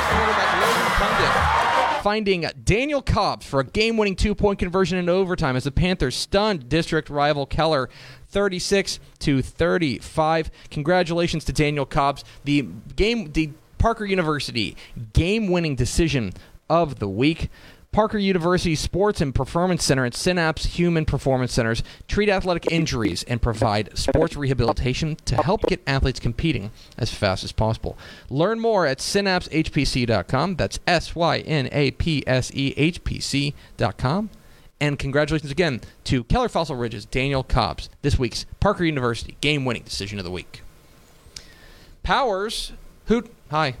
Quarterback 0.00 0.60
Logan 0.60 0.90
Pundit 0.92 1.58
finding 2.02 2.46
Daniel 2.64 3.02
Cobbs 3.02 3.44
for 3.44 3.60
a 3.60 3.64
game-winning 3.64 4.16
two-point 4.16 4.58
conversion 4.58 4.98
in 4.98 5.08
overtime 5.08 5.56
as 5.56 5.64
the 5.64 5.72
Panthers 5.72 6.14
stunned 6.14 6.68
district 6.68 7.10
rival 7.10 7.44
Keller 7.44 7.90
36 8.28 9.00
to 9.18 9.42
35. 9.42 10.50
Congratulations 10.70 11.44
to 11.44 11.52
Daniel 11.52 11.84
Cobbs, 11.84 12.24
the 12.44 12.62
game 12.96 13.32
the 13.32 13.50
Parker 13.78 14.04
University 14.04 14.76
game-winning 15.12 15.74
decision 15.74 16.32
of 16.70 16.98
the 16.98 17.08
week. 17.08 17.50
Parker 17.98 18.18
University 18.18 18.76
Sports 18.76 19.20
and 19.20 19.34
Performance 19.34 19.82
Center 19.82 20.04
and 20.04 20.14
Synapse 20.14 20.66
Human 20.66 21.04
Performance 21.04 21.52
Centers 21.52 21.82
treat 22.06 22.28
athletic 22.28 22.70
injuries 22.70 23.24
and 23.24 23.42
provide 23.42 23.98
sports 23.98 24.36
rehabilitation 24.36 25.16
to 25.24 25.34
help 25.42 25.62
get 25.62 25.82
athletes 25.84 26.20
competing 26.20 26.70
as 26.96 27.12
fast 27.12 27.42
as 27.42 27.50
possible. 27.50 27.98
Learn 28.30 28.60
more 28.60 28.86
at 28.86 28.98
synapsehpc.com. 28.98 30.54
That's 30.54 30.78
S 30.86 31.16
Y 31.16 31.38
N 31.38 31.68
A 31.72 31.90
P 31.90 32.22
S 32.24 32.52
E 32.54 32.72
H 32.76 33.02
P 33.02 33.18
C.com. 33.18 34.30
And 34.80 34.96
congratulations 34.96 35.50
again 35.50 35.80
to 36.04 36.22
Keller 36.22 36.48
Fossil 36.48 36.76
Ridge's 36.76 37.04
Daniel 37.04 37.42
Cobbs, 37.42 37.90
this 38.02 38.16
week's 38.16 38.46
Parker 38.60 38.84
University 38.84 39.36
game 39.40 39.64
winning 39.64 39.82
decision 39.82 40.20
of 40.20 40.24
the 40.24 40.30
week. 40.30 40.62
Powers, 42.04 42.70
who. 43.06 43.24
Hi. 43.50 43.74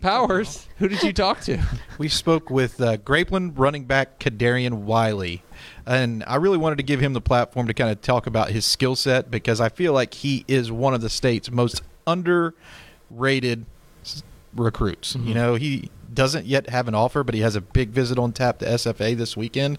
Powers, 0.00 0.66
who 0.78 0.88
did 0.88 1.02
you 1.02 1.12
talk 1.12 1.40
to? 1.42 1.58
We 1.98 2.08
spoke 2.08 2.48
with 2.48 2.80
uh, 2.80 2.96
Grapeland 2.96 3.52
running 3.58 3.84
back 3.84 4.18
Kadarian 4.18 4.82
Wiley, 4.84 5.42
and 5.84 6.24
I 6.26 6.36
really 6.36 6.56
wanted 6.56 6.76
to 6.76 6.82
give 6.82 7.00
him 7.00 7.12
the 7.12 7.20
platform 7.20 7.66
to 7.66 7.74
kind 7.74 7.90
of 7.90 8.00
talk 8.00 8.26
about 8.26 8.50
his 8.50 8.64
skill 8.64 8.96
set 8.96 9.30
because 9.30 9.60
I 9.60 9.68
feel 9.68 9.92
like 9.92 10.14
he 10.14 10.44
is 10.48 10.72
one 10.72 10.94
of 10.94 11.02
the 11.02 11.10
state's 11.10 11.50
most 11.50 11.82
underrated 12.06 13.66
s- 14.02 14.22
recruits. 14.54 15.16
You 15.16 15.34
know, 15.34 15.54
he 15.56 15.90
doesn't 16.14 16.46
yet 16.46 16.68
have 16.70 16.88
an 16.88 16.94
offer, 16.94 17.22
but 17.24 17.34
he 17.34 17.40
has 17.42 17.56
a 17.56 17.60
big 17.60 17.90
visit 17.90 18.18
on 18.18 18.32
tap 18.32 18.58
to 18.60 18.66
SFA 18.66 19.16
this 19.16 19.36
weekend. 19.36 19.78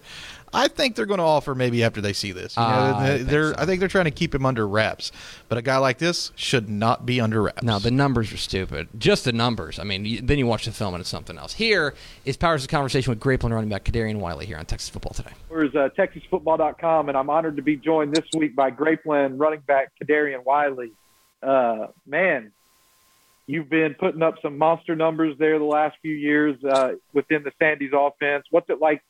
I 0.54 0.68
think 0.68 0.98
they're 0.98 1.06
going 1.06 1.20
to 1.20 1.24
offer 1.24 1.56
maybe 1.56 1.82
after 1.82 2.02
they 2.02 2.12
see 2.12 2.34
this. 2.34 2.58
You 2.58 2.64
know, 2.64 2.68
I 2.68 3.10
they- 3.10 3.18
think 3.20 3.30
they're 3.30 3.54
so. 3.54 3.56
I 3.58 3.66
think 3.66 3.80
they're 3.80 3.88
trying 3.88 4.06
to 4.06 4.12
keep 4.12 4.36
him 4.36 4.46
under 4.46 4.68
wraps. 4.68 5.12
But 5.48 5.58
a 5.58 5.62
guy 5.62 5.78
like 5.78 5.98
this 5.98 6.34
should 6.36 6.70
not 6.70 7.06
be 7.06 7.22
under 7.22 7.42
wraps. 7.42 7.64
No, 7.64 7.80
the 7.80 7.90
numbers 7.92 8.34
are 8.34 8.38
stupid. 8.38 8.90
Just 8.98 9.24
the 9.24 9.32
numbers. 9.32 9.80
I 9.80 9.84
mean, 9.84 10.04
you, 10.04 10.22
then 10.22 10.38
you 10.40 10.46
watch 10.48 10.66
the 10.66 10.72
film 10.74 10.94
and 10.94 11.00
it's 11.02 11.10
something 11.10 11.38
else. 11.38 11.54
Here 11.54 11.94
is 12.26 12.36
Powers' 12.36 12.68
conversation 12.68 13.12
with 13.12 13.22
Grapeland 13.22 13.52
running 13.54 13.70
back 13.70 13.86
Kadarian 13.86 14.18
Wiley 14.18 14.46
here 14.46 14.58
on 14.58 14.66
Texas 14.66 14.90
Football 14.90 15.14
Today. 15.14 15.32
Is 15.52 15.74
uh, 15.74 15.88
TexasFootball.com, 15.98 17.08
and 17.08 17.18
I'm 17.18 17.30
honored 17.30 17.56
to 17.56 17.62
be 17.62 17.78
joined 17.78 18.14
this 18.14 18.26
week 18.36 18.54
by 18.56 18.72
Grapeland 18.72 19.40
running 19.40 19.62
back 19.62 19.94
Kadarian 20.04 20.44
Wiley. 20.44 20.92
Uh, 21.42 21.88
man, 22.06 22.52
you've 23.48 23.70
been 23.70 23.96
putting 23.96 24.22
up 24.22 24.36
some 24.42 24.58
monster 24.58 24.96
numbers 24.96 25.36
there 25.38 25.60
the 25.60 25.66
last 25.66 25.98
few 26.02 26.14
years 26.14 26.64
uh, 26.64 26.94
within 27.14 27.44
the 27.44 27.52
Sandies 27.62 27.94
offense. 27.94 28.46
What's 28.50 28.70
it 28.70 28.80
like 28.80 29.04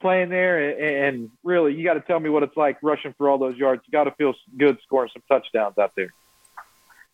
playing 0.00 0.30
there? 0.30 0.70
And, 0.70 1.16
and 1.16 1.30
really, 1.42 1.74
you 1.74 1.84
got 1.84 1.94
to 1.94 2.00
tell 2.00 2.20
me 2.20 2.30
what 2.30 2.42
it's 2.42 2.56
like 2.56 2.78
rushing 2.82 3.14
for 3.16 3.28
all 3.28 3.38
those 3.38 3.56
yards. 3.56 3.82
You 3.86 3.92
got 3.92 4.04
to 4.04 4.12
feel 4.12 4.34
good 4.56 4.78
scoring 4.82 5.10
some 5.12 5.22
touchdowns 5.28 5.78
out 5.78 5.92
there. 5.96 6.12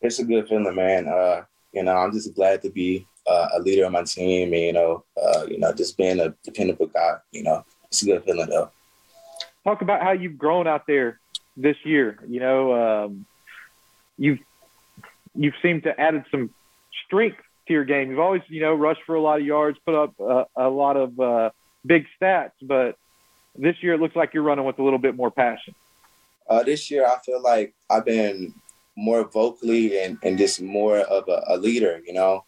it's 0.01 0.19
a 0.19 0.25
good 0.25 0.49
feeling, 0.49 0.75
man. 0.75 1.09
Uh, 1.09 1.43
you 1.73 1.83
know, 1.83 1.97
I'm 1.97 2.13
just 2.13 2.35
glad 2.35 2.63
to 2.63 2.71
be 2.71 3.07
uh, 3.27 3.49
a 3.55 3.61
leader 3.61 3.87
on 3.87 3.93
my 3.93 4.03
team, 4.03 4.53
and 4.53 4.63
you 4.63 4.73
know, 4.73 5.05
uh, 5.23 5.47
you 5.49 5.59
know, 5.59 5.73
just 5.73 5.97
being 5.97 6.21
a 6.21 6.35
dependable 6.43 6.87
guy. 6.87 7.17
You 7.33 7.45
know, 7.45 7.65
it's 7.85 8.03
a 8.03 8.07
good 8.07 8.25
feeling 8.25 8.49
though. 8.49 8.71
talk 9.65 9.83
about 9.83 10.03
how 10.03 10.13
you've 10.13 10.39
grown 10.39 10.67
out 10.67 10.87
there 10.87 11.21
this 11.57 11.77
year. 11.85 12.19
You 12.29 12.41
know, 12.41 13.05
um, 13.05 13.27
you've 14.19 14.41
you've 15.35 15.55
seemed 15.63 15.85
to 15.85 15.99
added 16.01 16.25
some 16.31 16.51
strength 17.07 17.39
to 17.67 17.73
your 17.73 17.85
game. 17.85 18.11
You've 18.11 18.21
always, 18.21 18.43
you 18.49 18.61
know, 18.61 18.75
rushed 18.75 19.03
for 19.07 19.15
a 19.15 19.21
lot 19.21 19.41
of 19.41 19.47
yards, 19.47 19.79
put 19.85 19.95
up 19.95 20.15
uh, 20.21 20.45
a 20.57 20.69
lot 20.69 20.97
of 20.97 21.19
uh, 21.19 21.51
big 21.85 22.07
stats, 22.21 22.53
but 22.63 22.97
this 23.57 23.77
year 23.83 23.95
it 23.95 24.01
looks 24.01 24.17
like 24.17 24.35
you're 24.35 24.43
running 24.43 24.65
with 24.65 24.79
a 24.79 24.83
little 24.83 24.99
bit 24.99 25.17
more 25.17 25.31
passion. 25.31 25.75
Uh, 26.49 26.63
this 26.63 26.91
year, 26.91 27.07
I 27.07 27.19
feel 27.25 27.41
like 27.41 27.75
I've 27.89 28.05
been 28.05 28.55
more 28.97 29.25
vocally 29.25 30.03
and, 30.03 30.19
and 30.23 30.37
just 30.37 30.61
more 30.61 30.99
of 30.99 31.29
a, 31.29 31.45
a 31.49 31.57
leader. 31.57 32.01
You 32.05 32.13
know, 32.13 32.45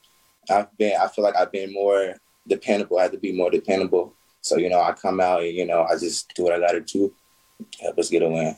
I've 0.50 0.76
been. 0.76 0.94
I 1.00 1.06
feel 1.08 1.24
like 1.24 1.36
I've 1.36 1.52
been 1.52 1.72
more 1.72 2.16
dependable. 2.48 2.98
I 2.98 3.02
had 3.02 3.12
to 3.12 3.18
be 3.18 3.32
more 3.32 3.50
dependable. 3.50 4.14
So 4.40 4.56
you 4.56 4.68
know, 4.68 4.80
I 4.80 4.92
come 4.92 5.20
out 5.20 5.42
and 5.42 5.54
you 5.54 5.64
know, 5.64 5.84
I 5.84 5.96
just 5.96 6.34
do 6.34 6.42
what 6.42 6.52
I 6.52 6.58
got 6.58 6.72
to 6.72 6.80
do, 6.80 7.14
to 7.60 7.82
help 7.82 7.98
us 7.98 8.10
get 8.10 8.22
a 8.22 8.28
win. 8.28 8.56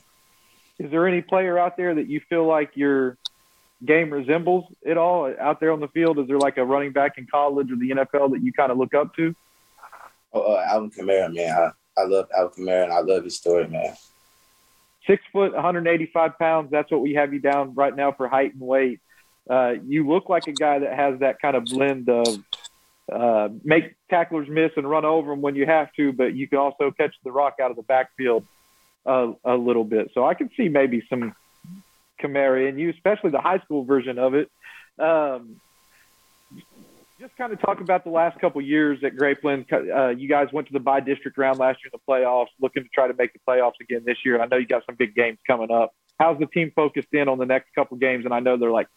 Is 0.78 0.90
there 0.90 1.06
any 1.06 1.20
player 1.20 1.58
out 1.58 1.76
there 1.76 1.94
that 1.94 2.08
you 2.08 2.20
feel 2.28 2.46
like 2.46 2.70
your 2.74 3.18
game 3.84 4.10
resembles 4.10 4.64
at 4.88 4.96
all 4.96 5.32
out 5.40 5.60
there 5.60 5.72
on 5.72 5.80
the 5.80 5.88
field? 5.88 6.18
Is 6.18 6.26
there 6.26 6.38
like 6.38 6.56
a 6.56 6.64
running 6.64 6.92
back 6.92 7.18
in 7.18 7.26
college 7.26 7.70
or 7.70 7.76
the 7.76 7.90
NFL 7.90 8.32
that 8.32 8.42
you 8.42 8.52
kind 8.52 8.72
of 8.72 8.78
look 8.78 8.94
up 8.94 9.14
to? 9.16 9.34
Oh, 10.32 10.54
uh, 10.54 10.64
Alvin 10.68 10.90
Kamara, 10.90 11.32
man, 11.32 11.50
I, 11.52 12.00
I 12.00 12.04
love 12.06 12.28
Alvin 12.36 12.64
Kamara 12.64 12.84
and 12.84 12.92
I 12.92 13.00
love 13.00 13.24
his 13.24 13.36
story, 13.36 13.68
man. 13.68 13.94
six 15.06 15.22
foot, 15.32 15.52
185 15.54 16.38
pounds. 16.38 16.70
That's 16.70 16.90
what 16.90 17.00
we 17.00 17.14
have 17.14 17.32
you 17.32 17.40
down 17.40 17.74
right 17.74 17.94
now 17.94 18.12
for 18.12 18.28
height 18.28 18.52
and 18.52 18.60
weight. 18.62 19.00
Uh, 19.48 19.74
you 19.86 20.08
look 20.08 20.28
like 20.28 20.46
a 20.46 20.52
guy 20.52 20.78
that 20.78 20.94
has 20.94 21.20
that 21.20 21.40
kind 21.40 21.56
of 21.56 21.64
blend 21.64 22.08
of 22.08 22.42
uh, 23.12 23.48
make 23.62 23.94
tacklers 24.08 24.48
miss 24.48 24.70
and 24.76 24.88
run 24.88 25.04
over 25.04 25.30
them 25.30 25.42
when 25.42 25.54
you 25.54 25.66
have 25.66 25.92
to, 25.94 26.12
but 26.12 26.34
you 26.34 26.48
can 26.48 26.58
also 26.58 26.90
catch 26.90 27.14
the 27.24 27.30
rock 27.30 27.56
out 27.60 27.70
of 27.70 27.76
the 27.76 27.82
backfield 27.82 28.46
uh, 29.04 29.32
a 29.44 29.54
little 29.54 29.84
bit. 29.84 30.10
So 30.14 30.24
I 30.24 30.32
can 30.32 30.50
see 30.56 30.68
maybe 30.68 31.02
some 31.10 31.34
Kamara 32.24 32.68
in 32.68 32.78
you, 32.78 32.90
especially 32.90 33.30
the 33.30 33.40
high 33.40 33.58
school 33.58 33.84
version 33.84 34.18
of 34.18 34.34
it. 34.34 34.50
Um, 34.98 35.60
just 37.20 37.36
kind 37.36 37.52
of 37.52 37.60
talk 37.60 37.80
about 37.80 38.04
the 38.04 38.10
last 38.10 38.38
couple 38.40 38.60
years 38.60 39.02
at 39.04 39.16
Grapeland. 39.16 39.72
Uh, 39.72 40.08
you 40.08 40.28
guys 40.28 40.48
went 40.52 40.66
to 40.68 40.72
the 40.72 40.80
by 40.80 41.00
district 41.00 41.38
round 41.38 41.58
last 41.58 41.78
year 41.82 41.90
in 41.92 41.98
the 41.98 42.12
playoffs, 42.12 42.48
looking 42.60 42.82
to 42.82 42.88
try 42.90 43.06
to 43.06 43.14
make 43.14 43.32
the 43.32 43.40
playoffs 43.48 43.80
again 43.80 44.02
this 44.04 44.18
year. 44.24 44.40
I 44.40 44.46
know 44.46 44.56
you 44.56 44.66
got 44.66 44.84
some 44.86 44.96
big 44.96 45.14
games 45.14 45.38
coming 45.46 45.70
up. 45.70 45.94
How's 46.18 46.38
the 46.38 46.46
team 46.46 46.72
focused 46.74 47.08
in 47.12 47.28
on 47.28 47.38
the 47.38 47.46
next 47.46 47.74
couple 47.74 47.96
games? 47.96 48.24
And 48.24 48.34
I 48.34 48.40
know 48.40 48.56
they're 48.56 48.70
like 48.70 48.88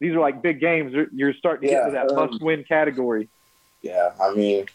these 0.00 0.12
are 0.12 0.20
like 0.20 0.42
big 0.42 0.60
games. 0.60 0.92
You're- 1.12 1.34
starting 1.38 1.68
to 1.68 1.74
get 1.74 1.86
to 1.86 1.92
that 1.92 2.10
um, 2.10 2.30
must 2.30 2.42
win 2.42 2.64
category. 2.64 3.28
Yeah, 3.82 4.12
I 4.20 4.34
mean, 4.34 4.66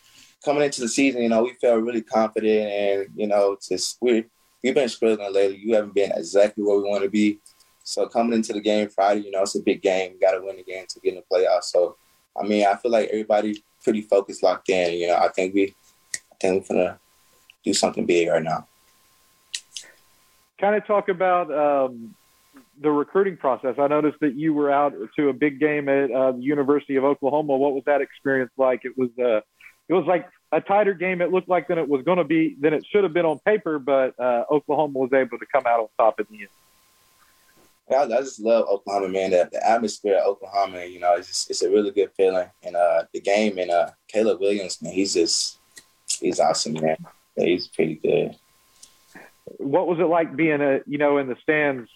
coming 0.43 0.63
into 0.63 0.81
the 0.81 0.87
season, 0.87 1.23
you 1.23 1.29
know, 1.29 1.43
we 1.43 1.53
felt 1.53 1.83
really 1.83 2.01
confident, 2.01 2.69
and 2.69 3.07
you 3.15 3.27
know, 3.27 3.57
just 3.67 3.97
we 4.01 4.25
we've 4.63 4.75
been 4.75 4.89
struggling 4.89 5.33
lately. 5.33 5.57
You 5.57 5.75
haven't 5.75 5.95
been 5.95 6.11
exactly 6.11 6.63
where 6.63 6.77
we 6.77 6.89
want 6.89 7.03
to 7.03 7.09
be. 7.09 7.39
So 7.89 8.07
coming 8.07 8.33
into 8.33 8.53
the 8.53 8.61
game 8.61 8.87
Friday, 8.87 9.21
you 9.21 9.31
know, 9.31 9.41
it's 9.41 9.55
a 9.55 9.61
big 9.61 9.81
game. 9.81 10.19
Got 10.21 10.33
to 10.33 10.41
win 10.41 10.57
the 10.57 10.63
game 10.63 10.85
to 10.87 10.99
get 10.99 11.15
in 11.15 11.21
the 11.21 11.23
playoffs. 11.35 11.63
So, 11.63 11.95
I 12.39 12.45
mean, 12.45 12.65
I 12.65 12.75
feel 12.75 12.91
like 12.91 13.09
everybody 13.09 13.63
pretty 13.83 14.01
focused, 14.01 14.43
locked 14.43 14.69
in. 14.69 14.93
You 14.93 15.07
know, 15.07 15.15
I 15.15 15.29
think 15.29 15.55
we, 15.55 15.73
I 16.13 16.35
think 16.39 16.69
we're 16.69 16.75
gonna 16.75 16.99
do 17.63 17.73
something 17.73 18.05
big 18.05 18.29
right 18.29 18.43
now. 18.43 18.67
kind 20.61 20.75
of 20.75 20.85
talk 20.85 21.09
about 21.09 21.51
um, 21.51 22.13
the 22.79 22.91
recruiting 22.91 23.37
process. 23.37 23.75
I 23.79 23.87
noticed 23.87 24.19
that 24.21 24.35
you 24.35 24.53
were 24.53 24.71
out 24.71 24.93
to 25.15 25.29
a 25.29 25.33
big 25.33 25.59
game 25.59 25.89
at 25.89 26.11
uh, 26.11 26.33
the 26.33 26.43
University 26.43 26.95
of 26.95 27.03
Oklahoma. 27.03 27.57
What 27.57 27.73
was 27.73 27.83
that 27.87 28.01
experience 28.01 28.51
like? 28.55 28.85
It 28.85 28.95
was 28.97 29.09
uh, 29.17 29.41
it 29.87 29.93
was 29.93 30.05
like 30.05 30.29
a 30.51 30.61
tighter 30.61 30.93
game. 30.93 31.21
It 31.21 31.31
looked 31.31 31.49
like 31.49 31.67
than 31.67 31.79
it 31.79 31.89
was 31.89 32.03
going 32.03 32.19
to 32.19 32.23
be 32.23 32.55
than 32.59 32.75
it 32.75 32.85
should 32.85 33.03
have 33.03 33.13
been 33.13 33.25
on 33.25 33.39
paper, 33.39 33.79
but 33.79 34.13
uh, 34.19 34.43
Oklahoma 34.51 34.99
was 34.99 35.11
able 35.11 35.39
to 35.39 35.45
come 35.51 35.63
out 35.65 35.79
on 35.79 35.87
top 35.97 36.19
in 36.19 36.27
the 36.29 36.41
end. 36.41 36.49
I, 37.91 38.03
I 38.03 38.21
just 38.21 38.39
love 38.39 38.67
Oklahoma, 38.67 39.09
man. 39.09 39.31
The, 39.31 39.49
the 39.51 39.67
atmosphere 39.67 40.17
of 40.17 40.27
Oklahoma, 40.27 40.85
you 40.85 40.99
know, 40.99 41.13
it's 41.15 41.27
just, 41.27 41.49
it's 41.49 41.61
a 41.61 41.69
really 41.69 41.91
good 41.91 42.11
feeling. 42.15 42.49
And 42.63 42.75
uh, 42.75 43.05
the 43.13 43.21
game 43.21 43.57
and 43.57 43.71
uh, 43.71 43.91
Caleb 44.07 44.39
Williams, 44.39 44.81
man, 44.81 44.93
he's 44.93 45.13
just 45.13 45.59
he's 46.19 46.39
awesome, 46.39 46.73
man. 46.73 46.97
He's 47.35 47.67
pretty 47.67 47.95
good. 47.95 48.35
What 49.57 49.87
was 49.87 49.99
it 49.99 50.03
like 50.03 50.35
being 50.35 50.61
a 50.61 50.81
you 50.85 50.97
know 50.97 51.17
in 51.17 51.27
the 51.27 51.37
stands 51.41 51.89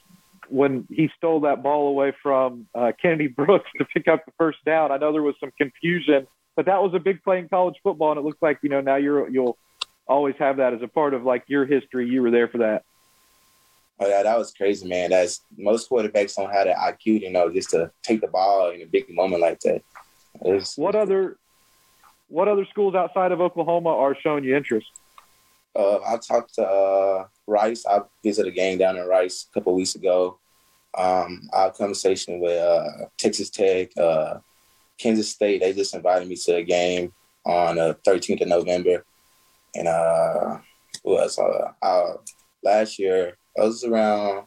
when 0.49 0.87
he 0.89 1.09
stole 1.17 1.41
that 1.41 1.63
ball 1.63 1.87
away 1.87 2.13
from 2.21 2.67
uh, 2.75 2.91
Kennedy 3.01 3.27
Brooks 3.27 3.69
to 3.77 3.85
pick 3.85 4.07
up 4.07 4.25
the 4.25 4.31
first 4.37 4.63
down? 4.65 4.91
I 4.91 4.97
know 4.97 5.11
there 5.11 5.21
was 5.21 5.35
some 5.39 5.51
confusion, 5.57 6.27
but 6.55 6.65
that 6.65 6.81
was 6.81 6.93
a 6.93 6.99
big 6.99 7.23
play 7.23 7.39
in 7.39 7.49
college 7.49 7.75
football, 7.83 8.11
and 8.11 8.19
it 8.19 8.23
looks 8.23 8.41
like 8.41 8.59
you 8.61 8.69
know 8.69 8.81
now 8.81 8.95
you're 8.95 9.29
you'll 9.29 9.57
always 10.07 10.35
have 10.39 10.57
that 10.57 10.73
as 10.73 10.81
a 10.81 10.87
part 10.87 11.13
of 11.13 11.23
like 11.23 11.43
your 11.47 11.65
history. 11.65 12.07
You 12.07 12.21
were 12.21 12.31
there 12.31 12.47
for 12.47 12.59
that. 12.59 12.83
Oh 13.99 14.07
yeah, 14.07 14.23
that 14.23 14.37
was 14.37 14.51
crazy, 14.51 14.87
man. 14.87 15.11
That's 15.11 15.41
most 15.57 15.89
quarterbacks 15.89 16.35
don't 16.35 16.51
have 16.51 16.65
that 16.65 16.77
IQ, 16.77 17.21
you 17.21 17.31
know, 17.31 17.49
just 17.49 17.69
to 17.71 17.91
take 18.01 18.21
the 18.21 18.27
ball 18.27 18.71
in 18.71 18.81
a 18.81 18.85
big 18.85 19.13
moment 19.13 19.41
like 19.41 19.59
that. 19.61 19.83
What 20.75 20.95
other 20.95 21.37
what 22.27 22.47
other 22.47 22.65
schools 22.65 22.95
outside 22.95 23.31
of 23.31 23.39
Oklahoma 23.39 23.89
are 23.89 24.17
showing 24.19 24.43
you 24.43 24.55
interest? 24.55 24.87
uh, 25.75 25.99
I 26.05 26.17
talked 26.17 26.55
to 26.55 26.67
uh, 26.67 27.25
Rice. 27.47 27.85
I 27.85 28.01
visited 28.23 28.51
a 28.51 28.55
game 28.55 28.77
down 28.77 28.97
in 28.97 29.07
Rice 29.07 29.47
a 29.49 29.53
couple 29.53 29.75
weeks 29.75 29.95
ago. 29.95 30.39
Um, 30.95 31.49
I 31.53 31.63
had 31.63 31.71
a 31.71 31.73
conversation 31.73 32.39
with 32.39 32.59
uh, 32.59 33.05
Texas 33.17 33.49
Tech, 33.49 33.89
uh, 33.97 34.39
Kansas 34.97 35.29
State. 35.29 35.61
They 35.61 35.73
just 35.73 35.95
invited 35.95 36.27
me 36.27 36.35
to 36.35 36.57
a 36.57 36.63
game 36.63 37.13
on 37.45 37.77
the 37.77 37.97
13th 38.05 38.41
of 38.41 38.47
November. 38.47 39.03
And 39.73 39.87
uh, 39.87 40.59
who 41.03 41.17
else? 41.17 41.39
Uh, 41.39 41.71
uh, 41.81 42.13
last 42.63 42.99
year, 42.99 43.37
I 43.57 43.61
was 43.61 43.83
around 43.83 44.45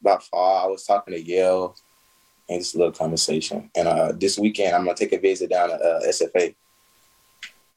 about 0.00 0.22
fall. 0.24 0.64
I 0.64 0.68
was 0.68 0.84
talking 0.84 1.14
to 1.14 1.20
Yale 1.20 1.76
and 2.48 2.60
just 2.60 2.74
a 2.74 2.78
little 2.78 2.92
conversation. 2.92 3.70
And 3.76 3.88
uh, 3.88 4.12
this 4.12 4.38
weekend, 4.38 4.74
I'm 4.74 4.84
going 4.84 4.96
to 4.96 5.04
take 5.04 5.12
a 5.12 5.20
visit 5.20 5.50
down 5.50 5.68
to 5.68 5.74
uh, 5.74 6.02
SFA. 6.02 6.54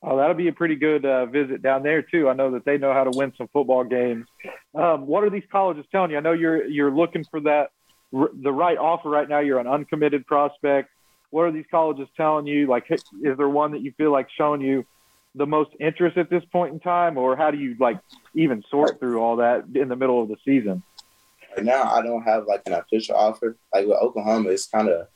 Oh, 0.02 0.18
that'll 0.18 0.34
be 0.34 0.50
a 0.50 0.54
pretty 0.54 0.76
good 0.76 1.06
uh, 1.06 1.26
visit 1.28 1.62
down 1.62 1.84
there 1.84 2.02
too. 2.02 2.28
I 2.28 2.34
know 2.34 2.52
that 2.52 2.66
they 2.66 2.78
know 2.78 2.92
how 2.92 3.06
to 3.06 3.18
win 3.18 3.32
some 3.38 3.48
football 3.54 3.86
games. 3.86 4.28
Um, 4.76 5.08
what 5.08 5.24
are 5.24 5.30
these 5.30 5.44
colleges 5.50 5.86
telling 5.92 6.12
you? 6.12 6.18
I 6.18 6.20
know 6.20 6.34
you're 6.34 6.66
you're 6.66 6.92
looking 6.92 7.24
for 7.32 7.40
that 7.42 7.72
r- 8.14 8.32
the 8.34 8.52
right 8.52 8.78
offer 8.78 9.10
right 9.10 9.30
now. 9.30 9.40
You're 9.40 9.60
an 9.60 9.68
uncommitted 9.68 10.28
prospect. 10.28 10.90
What 11.30 11.44
are 11.44 11.54
these 11.54 11.66
colleges 11.72 12.10
telling 12.18 12.48
you? 12.48 12.68
Like, 12.68 12.92
is 12.92 13.02
there 13.38 13.48
one 13.48 13.72
that 13.72 13.82
you 13.82 13.94
feel 13.94 14.12
like 14.12 14.28
showing 14.38 14.60
you 14.60 14.86
the 15.36 15.46
most 15.46 15.72
interest 15.80 16.18
at 16.18 16.30
this 16.30 16.44
point 16.52 16.74
in 16.74 16.80
time, 16.80 17.18
or 17.18 17.36
how 17.36 17.52
do 17.52 17.58
you 17.58 17.76
like 17.80 18.00
even 18.36 18.64
sort 18.70 19.00
through 19.00 19.20
all 19.20 19.38
that 19.38 19.66
in 19.74 19.88
the 19.88 19.96
middle 19.96 20.22
of 20.22 20.30
the 20.30 20.38
season? 20.46 20.84
right 21.56 21.66
now 21.66 21.84
I 21.84 22.02
don't 22.02 22.24
have 22.24 22.46
like 22.46 22.64
an 22.66 22.74
official 22.74 23.16
offer. 23.16 23.58
Like 23.74 23.86
with 23.86 23.98
Oklahoma, 23.98 24.50
it's 24.50 24.68
kind 24.68 24.90
of 24.90 25.08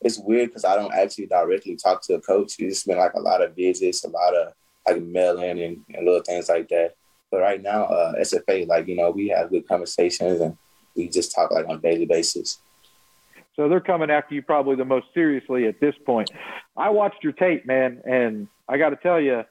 it's 0.00 0.18
weird 0.18 0.50
because 0.50 0.64
I 0.64 0.76
don't 0.76 0.94
actually 0.94 1.26
directly 1.26 1.76
talk 1.76 2.02
to 2.02 2.14
a 2.14 2.20
coach. 2.20 2.54
It's 2.58 2.84
been 2.84 2.98
like 2.98 3.14
a 3.14 3.20
lot 3.20 3.42
of 3.42 3.56
visits, 3.56 4.04
a 4.04 4.08
lot 4.08 4.34
of 4.34 4.52
like 4.86 5.02
mailing 5.02 5.62
and, 5.62 5.84
and 5.94 6.04
little 6.04 6.22
things 6.22 6.48
like 6.48 6.68
that. 6.68 6.94
But 7.30 7.40
right 7.40 7.62
now, 7.62 7.84
uh, 7.84 8.14
SFA, 8.20 8.66
like 8.66 8.86
you 8.88 8.96
know, 8.96 9.10
we 9.10 9.28
have 9.28 9.50
good 9.50 9.66
conversations 9.66 10.40
and 10.40 10.56
we 10.94 11.08
just 11.08 11.34
talk 11.34 11.50
like 11.50 11.68
on 11.68 11.76
a 11.76 11.80
daily 11.80 12.06
basis. 12.06 12.58
So 13.54 13.68
they're 13.68 13.80
coming 13.80 14.10
after 14.10 14.34
you 14.34 14.42
probably 14.42 14.76
the 14.76 14.84
most 14.84 15.06
seriously 15.14 15.66
at 15.66 15.80
this 15.80 15.94
point. 16.04 16.30
I 16.76 16.90
watched 16.90 17.24
your 17.24 17.32
tape, 17.32 17.64
man, 17.64 18.02
and 18.04 18.48
I 18.68 18.78
got 18.78 18.90
to 18.90 18.96
tell 18.96 19.20
you, 19.20 19.44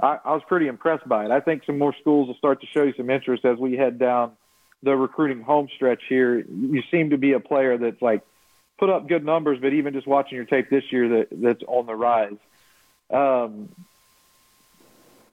I, 0.00 0.18
I 0.24 0.32
was 0.32 0.42
pretty 0.46 0.66
impressed 0.66 1.08
by 1.08 1.24
it. 1.24 1.30
I 1.30 1.40
think 1.40 1.64
some 1.64 1.78
more 1.78 1.94
schools 2.00 2.28
will 2.28 2.36
start 2.36 2.60
to 2.60 2.66
show 2.66 2.84
you 2.84 2.94
some 2.96 3.10
interest 3.10 3.44
as 3.44 3.58
we 3.58 3.76
head 3.76 3.98
down 3.98 4.32
the 4.82 4.96
recruiting 4.96 5.42
home 5.42 5.68
stretch 5.74 6.02
here. 6.08 6.38
You 6.38 6.82
seem 6.90 7.10
to 7.10 7.18
be 7.18 7.32
a 7.32 7.40
player 7.40 7.78
that's 7.78 8.00
like 8.00 8.22
put 8.78 8.90
up 8.90 9.08
good 9.08 9.24
numbers, 9.24 9.58
but 9.60 9.72
even 9.72 9.92
just 9.92 10.06
watching 10.06 10.36
your 10.36 10.44
tape 10.44 10.70
this 10.70 10.84
year, 10.92 11.08
that 11.08 11.28
that's 11.32 11.62
on 11.66 11.86
the 11.86 11.94
rise. 11.94 12.36
Um, 13.10 13.68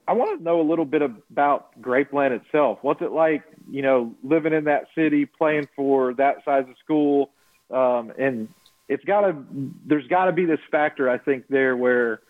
I 0.08 0.12
want 0.12 0.38
to 0.38 0.44
know 0.44 0.60
a 0.60 0.62
little 0.62 0.84
bit 0.84 1.02
about 1.02 1.80
Grapeland 1.80 2.30
itself. 2.30 2.78
What's 2.82 3.02
it 3.02 3.10
like, 3.10 3.42
you 3.70 3.82
know, 3.82 4.14
living 4.22 4.52
in 4.52 4.64
that 4.64 4.86
city, 4.94 5.26
playing 5.26 5.68
for 5.74 6.14
that 6.14 6.44
size 6.44 6.64
of 6.68 6.76
school, 6.78 7.30
um, 7.70 8.12
and 8.16 8.48
it's 8.88 9.04
got 9.04 9.22
to 9.22 9.36
there's 9.84 10.06
got 10.06 10.26
to 10.26 10.32
be 10.32 10.44
this 10.44 10.60
factor 10.70 11.10
I 11.10 11.18
think 11.18 11.46
there 11.48 11.76
where 11.76 12.20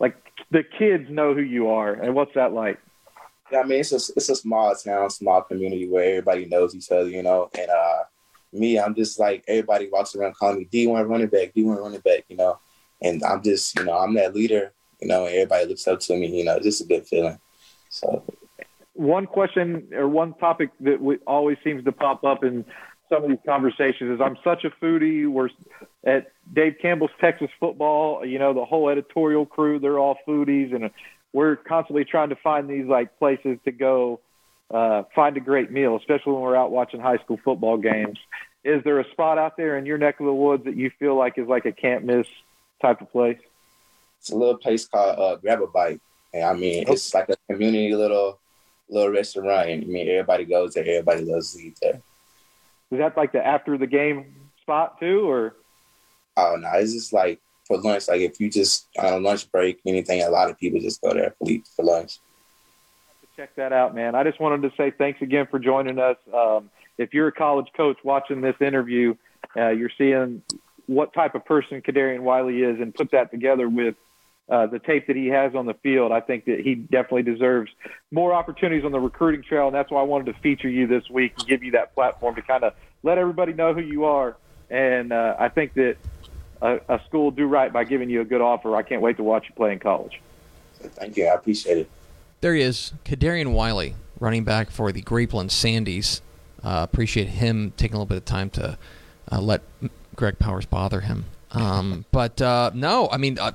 like 0.00 0.16
the 0.50 0.62
kids 0.62 1.08
know 1.10 1.34
who 1.34 1.42
you 1.42 1.68
are, 1.68 1.92
and 1.92 2.14
what's 2.14 2.34
that 2.34 2.52
like? 2.52 2.78
Yeah, 3.50 3.60
I 3.60 3.64
mean 3.64 3.80
it's 3.80 3.92
a 3.92 4.12
it's 4.16 4.28
a 4.28 4.36
small 4.36 4.74
town, 4.74 5.10
small 5.10 5.42
community 5.42 5.88
where 5.88 6.04
everybody 6.04 6.46
knows 6.46 6.74
each 6.74 6.90
other, 6.90 7.08
you 7.08 7.22
know. 7.22 7.50
And 7.58 7.70
uh, 7.70 8.04
me, 8.52 8.78
I'm 8.78 8.94
just 8.94 9.18
like 9.18 9.44
everybody 9.48 9.88
walks 9.90 10.14
around 10.14 10.36
calling 10.36 10.58
me 10.58 10.68
D1 10.72 11.08
running 11.08 11.28
back, 11.28 11.54
D1 11.54 11.80
running 11.80 12.00
back, 12.00 12.24
you 12.28 12.36
know. 12.36 12.58
And 13.00 13.22
I'm 13.22 13.42
just, 13.42 13.78
you 13.78 13.84
know, 13.84 13.96
I'm 13.96 14.14
that 14.14 14.34
leader, 14.34 14.72
you 15.00 15.08
know. 15.08 15.24
Everybody 15.26 15.66
looks 15.66 15.86
up 15.86 16.00
to 16.00 16.16
me, 16.16 16.26
you 16.26 16.44
know. 16.44 16.56
It's 16.56 16.64
just 16.64 16.80
a 16.82 16.86
good 16.86 17.06
feeling. 17.06 17.38
So, 17.90 18.24
one 18.94 19.26
question 19.26 19.88
or 19.92 20.08
one 20.08 20.34
topic 20.34 20.70
that 20.80 21.00
we, 21.00 21.18
always 21.26 21.56
seems 21.62 21.84
to 21.84 21.92
pop 21.92 22.24
up 22.24 22.44
in 22.44 22.64
some 23.08 23.24
of 23.24 23.30
these 23.30 23.38
conversations 23.44 24.10
is 24.10 24.20
I'm 24.20 24.36
such 24.44 24.64
a 24.64 24.70
foodie. 24.70 25.26
We're 25.26 25.50
at 26.04 26.32
Dave 26.52 26.76
Campbell's 26.80 27.10
Texas 27.20 27.50
Football. 27.58 28.24
You 28.24 28.38
know, 28.38 28.52
the 28.52 28.64
whole 28.64 28.88
editorial 28.88 29.46
crew, 29.46 29.78
they're 29.78 29.98
all 29.98 30.18
foodies, 30.26 30.74
and 30.74 30.90
we're 31.32 31.56
constantly 31.56 32.04
trying 32.04 32.30
to 32.30 32.36
find 32.36 32.68
these 32.68 32.86
like 32.86 33.18
places 33.18 33.58
to 33.64 33.72
go 33.72 34.20
uh, 34.70 35.04
find 35.14 35.36
a 35.36 35.40
great 35.40 35.70
meal, 35.70 35.96
especially 35.96 36.32
when 36.32 36.42
we're 36.42 36.56
out 36.56 36.70
watching 36.70 37.00
high 37.00 37.18
school 37.18 37.38
football 37.42 37.76
games. 37.78 38.18
Is 38.64 38.82
there 38.84 39.00
a 39.00 39.10
spot 39.10 39.38
out 39.38 39.56
there 39.56 39.78
in 39.78 39.86
your 39.86 39.98
neck 39.98 40.20
of 40.20 40.26
the 40.26 40.32
woods 40.32 40.64
that 40.64 40.76
you 40.76 40.90
feel 40.98 41.16
like 41.16 41.38
is 41.38 41.48
like 41.48 41.64
a 41.64 41.72
can't 41.72 42.04
miss 42.04 42.26
type 42.82 43.00
of 43.00 43.10
place? 43.10 43.38
It's 44.20 44.30
a 44.30 44.36
little 44.36 44.58
place 44.58 44.86
called 44.86 45.18
uh, 45.18 45.36
Grab 45.36 45.62
a 45.62 45.66
Bite, 45.66 46.00
and 46.34 46.44
I 46.44 46.52
mean 46.54 46.84
it's 46.88 47.14
like 47.14 47.28
a 47.28 47.36
community 47.50 47.94
little 47.94 48.38
little 48.90 49.12
restaurant. 49.12 49.68
And 49.68 49.84
I 49.84 49.86
mean 49.86 50.08
everybody 50.08 50.44
goes 50.44 50.74
there, 50.74 50.84
everybody 50.84 51.24
loves 51.24 51.54
to 51.54 51.62
eat 51.62 51.78
there. 51.80 52.02
Is 52.90 52.98
that 52.98 53.16
like 53.16 53.32
the 53.32 53.46
after 53.46 53.76
the 53.76 53.86
game 53.86 54.34
spot 54.62 54.98
too, 54.98 55.28
or? 55.28 55.56
Oh 56.36 56.56
no, 56.58 56.70
it's 56.74 56.92
just 56.92 57.12
like 57.12 57.40
for 57.66 57.78
lunch. 57.78 58.08
Like 58.08 58.20
if 58.20 58.40
you 58.40 58.50
just 58.50 58.88
on 58.98 59.12
a 59.12 59.18
lunch 59.18 59.50
break, 59.52 59.80
anything, 59.86 60.22
a 60.22 60.30
lot 60.30 60.50
of 60.50 60.58
people 60.58 60.80
just 60.80 61.00
go 61.02 61.12
there 61.12 61.34
for, 61.38 61.48
for 61.76 61.84
lunch. 61.84 62.18
Check 63.36 63.54
that 63.56 63.72
out, 63.72 63.94
man. 63.94 64.14
I 64.14 64.24
just 64.24 64.40
wanted 64.40 64.68
to 64.68 64.76
say 64.76 64.90
thanks 64.90 65.22
again 65.22 65.46
for 65.48 65.58
joining 65.58 65.98
us. 65.98 66.16
Um, 66.34 66.70
if 66.96 67.14
you're 67.14 67.28
a 67.28 67.32
college 67.32 67.68
coach 67.76 67.98
watching 68.02 68.40
this 68.40 68.56
interview, 68.60 69.14
uh, 69.56 69.68
you're 69.68 69.92
seeing 69.96 70.42
what 70.86 71.12
type 71.12 71.34
of 71.34 71.44
person 71.44 71.80
Kadarian 71.82 72.20
Wiley 72.20 72.62
is, 72.62 72.80
and 72.80 72.94
put 72.94 73.12
that 73.12 73.30
together 73.30 73.68
with 73.68 73.94
uh, 74.48 74.66
the 74.66 74.78
tape 74.78 75.06
that 75.06 75.16
he 75.16 75.26
has 75.26 75.54
on 75.54 75.66
the 75.66 75.74
field. 75.74 76.12
I 76.12 76.20
think 76.20 76.46
that 76.46 76.60
he 76.60 76.74
definitely 76.74 77.22
deserves 77.22 77.70
more 78.10 78.32
opportunities 78.32 78.84
on 78.84 78.92
the 78.92 79.00
recruiting 79.00 79.42
trail, 79.42 79.66
and 79.66 79.74
that's 79.74 79.90
why 79.90 80.00
I 80.00 80.04
wanted 80.04 80.32
to 80.32 80.40
feature 80.40 80.68
you 80.68 80.86
this 80.86 81.08
week 81.10 81.34
and 81.38 81.46
give 81.46 81.62
you 81.62 81.72
that 81.72 81.94
platform 81.94 82.34
to 82.36 82.42
kind 82.42 82.64
of 82.64 82.74
let 83.02 83.18
everybody 83.18 83.52
know 83.52 83.74
who 83.74 83.80
you 83.80 84.04
are. 84.04 84.36
And 84.70 85.12
uh, 85.12 85.36
I 85.38 85.48
think 85.48 85.74
that 85.74 85.96
a, 86.62 86.80
a 86.88 87.00
school 87.06 87.30
do 87.30 87.46
right 87.46 87.72
by 87.72 87.84
giving 87.84 88.10
you 88.10 88.20
a 88.20 88.24
good 88.24 88.40
offer. 88.40 88.74
I 88.74 88.82
can't 88.82 89.02
wait 89.02 89.16
to 89.18 89.22
watch 89.22 89.46
you 89.48 89.54
play 89.54 89.72
in 89.72 89.78
college. 89.78 90.20
Thank 90.80 91.16
you. 91.16 91.26
I 91.26 91.34
appreciate 91.34 91.78
it. 91.78 91.90
There 92.40 92.54
he 92.54 92.62
is, 92.62 92.92
Kadarian 93.04 93.52
Wiley, 93.52 93.96
running 94.20 94.44
back 94.44 94.70
for 94.70 94.92
the 94.92 95.02
Grapeland 95.02 95.50
Sandies. 95.50 96.20
Uh, 96.62 96.86
appreciate 96.88 97.28
him 97.28 97.72
taking 97.76 97.94
a 97.94 97.98
little 97.98 98.06
bit 98.06 98.18
of 98.18 98.24
time 98.24 98.50
to 98.50 98.78
uh, 99.30 99.40
let 99.40 99.62
Greg 100.14 100.38
Powers 100.38 100.66
bother 100.66 101.00
him. 101.00 101.24
Um, 101.52 102.04
but 102.12 102.40
uh, 102.42 102.70
no, 102.74 103.08
I 103.10 103.16
mean, 103.16 103.38
uh, 103.38 103.52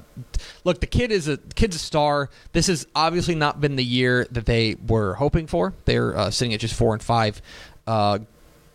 look, 0.63 0.79
the 0.79 0.87
kid 0.87 1.11
is 1.11 1.27
a 1.27 1.37
kid's 1.37 1.75
a 1.75 1.79
star. 1.79 2.29
This 2.51 2.67
has 2.67 2.87
obviously 2.95 3.35
not 3.35 3.61
been 3.61 3.75
the 3.75 3.83
year 3.83 4.27
that 4.31 4.45
they 4.45 4.75
were 4.87 5.13
hoping 5.15 5.47
for. 5.47 5.73
They're 5.85 6.17
uh, 6.17 6.31
sitting 6.31 6.53
at 6.53 6.59
just 6.59 6.73
four 6.73 6.93
and 6.93 7.03
five. 7.03 7.41
Uh, 7.85 8.19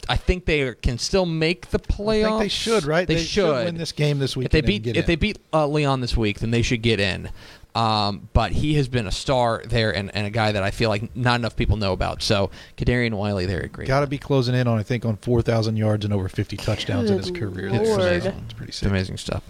I 0.09 0.16
think 0.16 0.46
they 0.46 0.74
can 0.74 0.98
still 0.98 1.26
make 1.26 1.68
the 1.70 1.78
playoffs. 1.78 2.24
I 2.24 2.28
think 2.28 2.40
they 2.40 2.48
should, 2.48 2.85
right? 2.85 3.07
They, 3.07 3.22
should. 3.22 3.64
win 3.66 3.76
this 3.76 3.92
game 3.92 4.18
this 4.18 4.37
week. 4.37 4.46
If 4.46 4.52
they 4.52 4.61
beat 4.62 4.87
if 4.87 5.07
they 5.07 5.16
beat 5.16 5.38
uh, 5.52 5.66
Leon 5.66 6.00
this 6.00 6.16
week, 6.16 6.40
then 6.40 6.50
they 6.50 6.62
should 6.62 6.83
get 6.83 7.00
in. 7.00 7.31
Um, 7.74 8.28
but 8.33 8.50
he 8.52 8.74
has 8.74 8.88
been 8.88 9.07
a 9.07 9.12
star 9.12 9.62
there 9.66 9.94
and, 9.94 10.11
and 10.14 10.26
a 10.26 10.31
guy 10.31 10.50
that 10.52 10.62
I 10.62 10.70
feel 10.72 10.88
like 10.88 11.14
not 11.14 11.38
enough 11.38 11.54
people 11.54 11.76
know 11.76 11.92
about. 11.92 12.22
So 12.22 12.50
Kadarian 12.76 13.14
Wiley 13.14 13.46
there, 13.46 13.66
great. 13.68 13.87
Got 13.87 14.00
to 14.00 14.07
be 14.09 14.18
closing 14.18 14.54
in 14.54 14.66
on 14.66 14.78
I 14.78 14.83
think 14.83 15.04
on 15.04 15.16
four 15.16 15.42
thousand 15.42 15.76
yards 15.76 16.04
and 16.04 16.12
over 16.12 16.28
fifty 16.28 16.57
touchdowns 16.57 17.11
in 17.11 17.18
his 17.18 17.31
career. 17.31 17.70
Lord. 17.70 17.83
It's 17.83 17.90
amazing. 17.90 18.42
It's 18.46 18.54
pretty 18.54 18.72
sick. 18.72 18.88
amazing 18.88 19.16
stuff. 19.18 19.44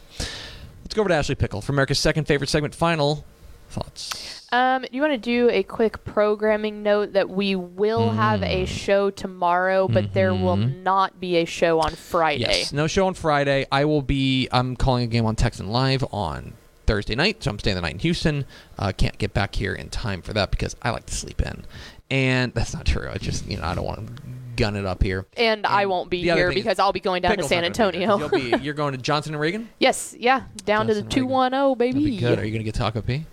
Let's 0.85 0.95
go 0.95 1.01
over 1.03 1.09
to 1.09 1.15
Ashley 1.15 1.37
Pickle 1.37 1.61
for 1.63 1.73
America's 1.73 1.99
second 2.01 2.27
favorite 2.27 2.49
segment. 2.51 2.75
Final 2.75 3.25
thoughts. 3.71 4.47
Um, 4.51 4.83
do 4.83 4.89
you 4.93 5.03
want 5.03 5.13
to 5.13 5.19
do 5.19 5.51
a 5.51 5.63
quick 5.63 6.03
programming 6.05 6.83
note 6.83 7.13
that 7.13 7.29
we 7.29 7.55
will 7.55 8.11
have 8.11 8.43
a 8.43 8.65
show 8.65 9.11
tomorrow, 9.11 9.87
but 9.89 10.15
there 10.15 10.33
will 10.35 10.57
Mhm. 10.57 10.83
not 10.83 11.21
be 11.21 11.37
a 11.37 11.45
show 11.45 11.79
on 11.81 11.91
Friday. 11.95 12.41
Yes, 12.41 12.73
no 12.73 12.87
show 12.87 13.07
on 13.07 13.15
Friday. 13.15 13.67
I 13.71 13.85
will 13.85 14.01
be. 14.03 14.49
I'm 14.51 14.75
calling 14.77 15.05
a 15.05 15.07
game 15.07 15.27
on 15.27 15.37
Texan 15.37 15.69
Live 15.69 16.03
on 16.13 16.55
Thursday 16.89 17.15
night, 17.15 17.43
so 17.45 17.51
I'm 17.53 17.59
staying 17.61 17.77
the 17.77 17.83
night 17.83 17.93
in 17.93 17.99
Houston. 18.01 18.45
Uh, 18.79 18.91
can't 18.97 19.17
get 19.19 19.33
back 19.35 19.55
here 19.55 19.75
in 19.75 19.91
time 19.91 20.23
for 20.23 20.33
that 20.33 20.51
because 20.51 20.75
I 20.83 20.91
like 20.91 21.07
to 21.07 21.15
sleep 21.15 21.41
in, 21.43 21.65
and 22.11 22.53
that's 22.55 22.75
not 22.75 22.85
true. 22.87 23.09
I 23.09 23.19
just 23.19 23.47
you 23.47 23.57
know 23.59 23.65
I 23.65 23.75
don't 23.77 23.85
want 23.85 24.07
to 24.17 24.23
gun 24.57 24.75
it 24.75 24.85
up 24.87 25.03
here. 25.05 25.25
And, 25.37 25.65
I 25.67 25.87
won't 25.87 26.11
be 26.11 26.21
here 26.23 26.53
because 26.53 26.81
I'll 26.81 26.93
be 26.93 26.99
going 26.99 27.23
down 27.23 27.31
Pickle's 27.31 27.49
to 27.51 27.55
San 27.55 27.65
Antonio. 27.65 28.01
be 28.01 28.01
here, 28.01 28.11
Antonio. 28.15 28.29
'cause 28.29 28.41
You'll 28.51 28.59
be, 28.59 28.65
you're 28.65 28.75
going 28.75 28.93
to 28.93 28.99
Johnson 29.03 29.35
and 29.35 29.41
Reagan. 29.41 29.69
yes, 29.79 30.17
yeah, 30.19 30.43
down 30.65 30.87
to 30.89 30.95
the 30.95 31.03
two 31.03 31.27
one 31.27 31.53
zero 31.53 31.75
two 31.77 31.81
Reagan. 31.81 31.95
one 31.95 31.95
zero, 31.95 31.95
That'd 31.95 31.95
baby. 31.95 32.11
be 32.11 32.17
good. 32.19 32.39
Are 32.41 32.45
you 32.45 32.51
going 32.51 32.61
to 32.61 32.65
get 32.65 32.75
Taco 32.75 33.03
P? 33.03 33.25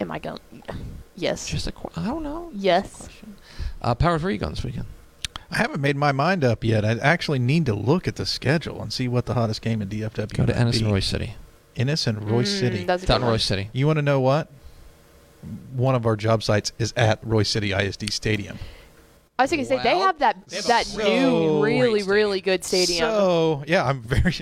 Am 0.00 0.10
I 0.10 0.18
going? 0.18 0.38
Yes. 1.16 1.46
Just 1.48 1.66
a 1.66 1.72
qu- 1.72 1.90
I 1.96 2.06
don't 2.06 2.22
know. 2.22 2.50
yes. 2.54 3.08
Uh, 3.82 3.94
Powers, 3.94 4.22
where 4.22 4.30
you 4.30 4.38
going 4.38 4.52
this 4.54 4.62
weekend? 4.64 4.86
I 5.50 5.56
haven't 5.56 5.80
made 5.80 5.96
my 5.96 6.12
mind 6.12 6.44
up 6.44 6.62
yet. 6.62 6.84
I 6.84 6.92
actually 6.98 7.38
need 7.40 7.66
to 7.66 7.74
look 7.74 8.06
at 8.06 8.14
the 8.16 8.24
schedule 8.24 8.80
and 8.80 8.92
see 8.92 9.08
what 9.08 9.26
the 9.26 9.34
hottest 9.34 9.62
game 9.62 9.82
in 9.82 9.88
DFW. 9.88 10.18
Is. 10.26 10.32
Go 10.32 10.46
to 10.46 10.52
might 10.52 10.60
Ennis 10.60 10.76
and 10.78 10.86
be. 10.86 10.92
Royse 10.92 11.02
City. 11.04 11.34
Ennis 11.80 12.06
and 12.06 12.18
Royse 12.18 12.42
Mm, 12.54 12.60
City. 12.60 12.84
that's 12.84 13.02
a 13.02 13.04
It's 13.04 13.10
out 13.10 13.14
good 13.16 13.22
in 13.22 13.26
one. 13.28 13.38
Royse 13.38 13.42
City. 13.42 13.70
You 13.72 13.86
want 13.86 13.96
to 13.96 14.02
know 14.02 14.20
what? 14.20 14.48
One 15.74 15.94
of 15.94 16.04
our 16.06 16.16
job 16.16 16.42
sites 16.42 16.72
is 16.78 16.92
at 16.96 17.24
Royse 17.24 17.46
City 17.46 17.72
ISD 17.72 18.12
Stadium. 18.12 18.58
I 19.38 19.44
was 19.44 19.50
going 19.50 19.62
to 19.62 19.66
say 19.66 19.82
they 19.82 19.96
have 19.98 20.18
that 20.18 20.36
they 20.48 20.56
have 20.56 20.66
that 20.66 20.84
so 20.84 21.02
new, 21.02 21.64
really, 21.64 22.02
really 22.02 22.42
good 22.42 22.62
stadium. 22.62 23.08
So 23.10 23.64
yeah, 23.66 23.86
I'm 23.86 24.02
very. 24.02 24.34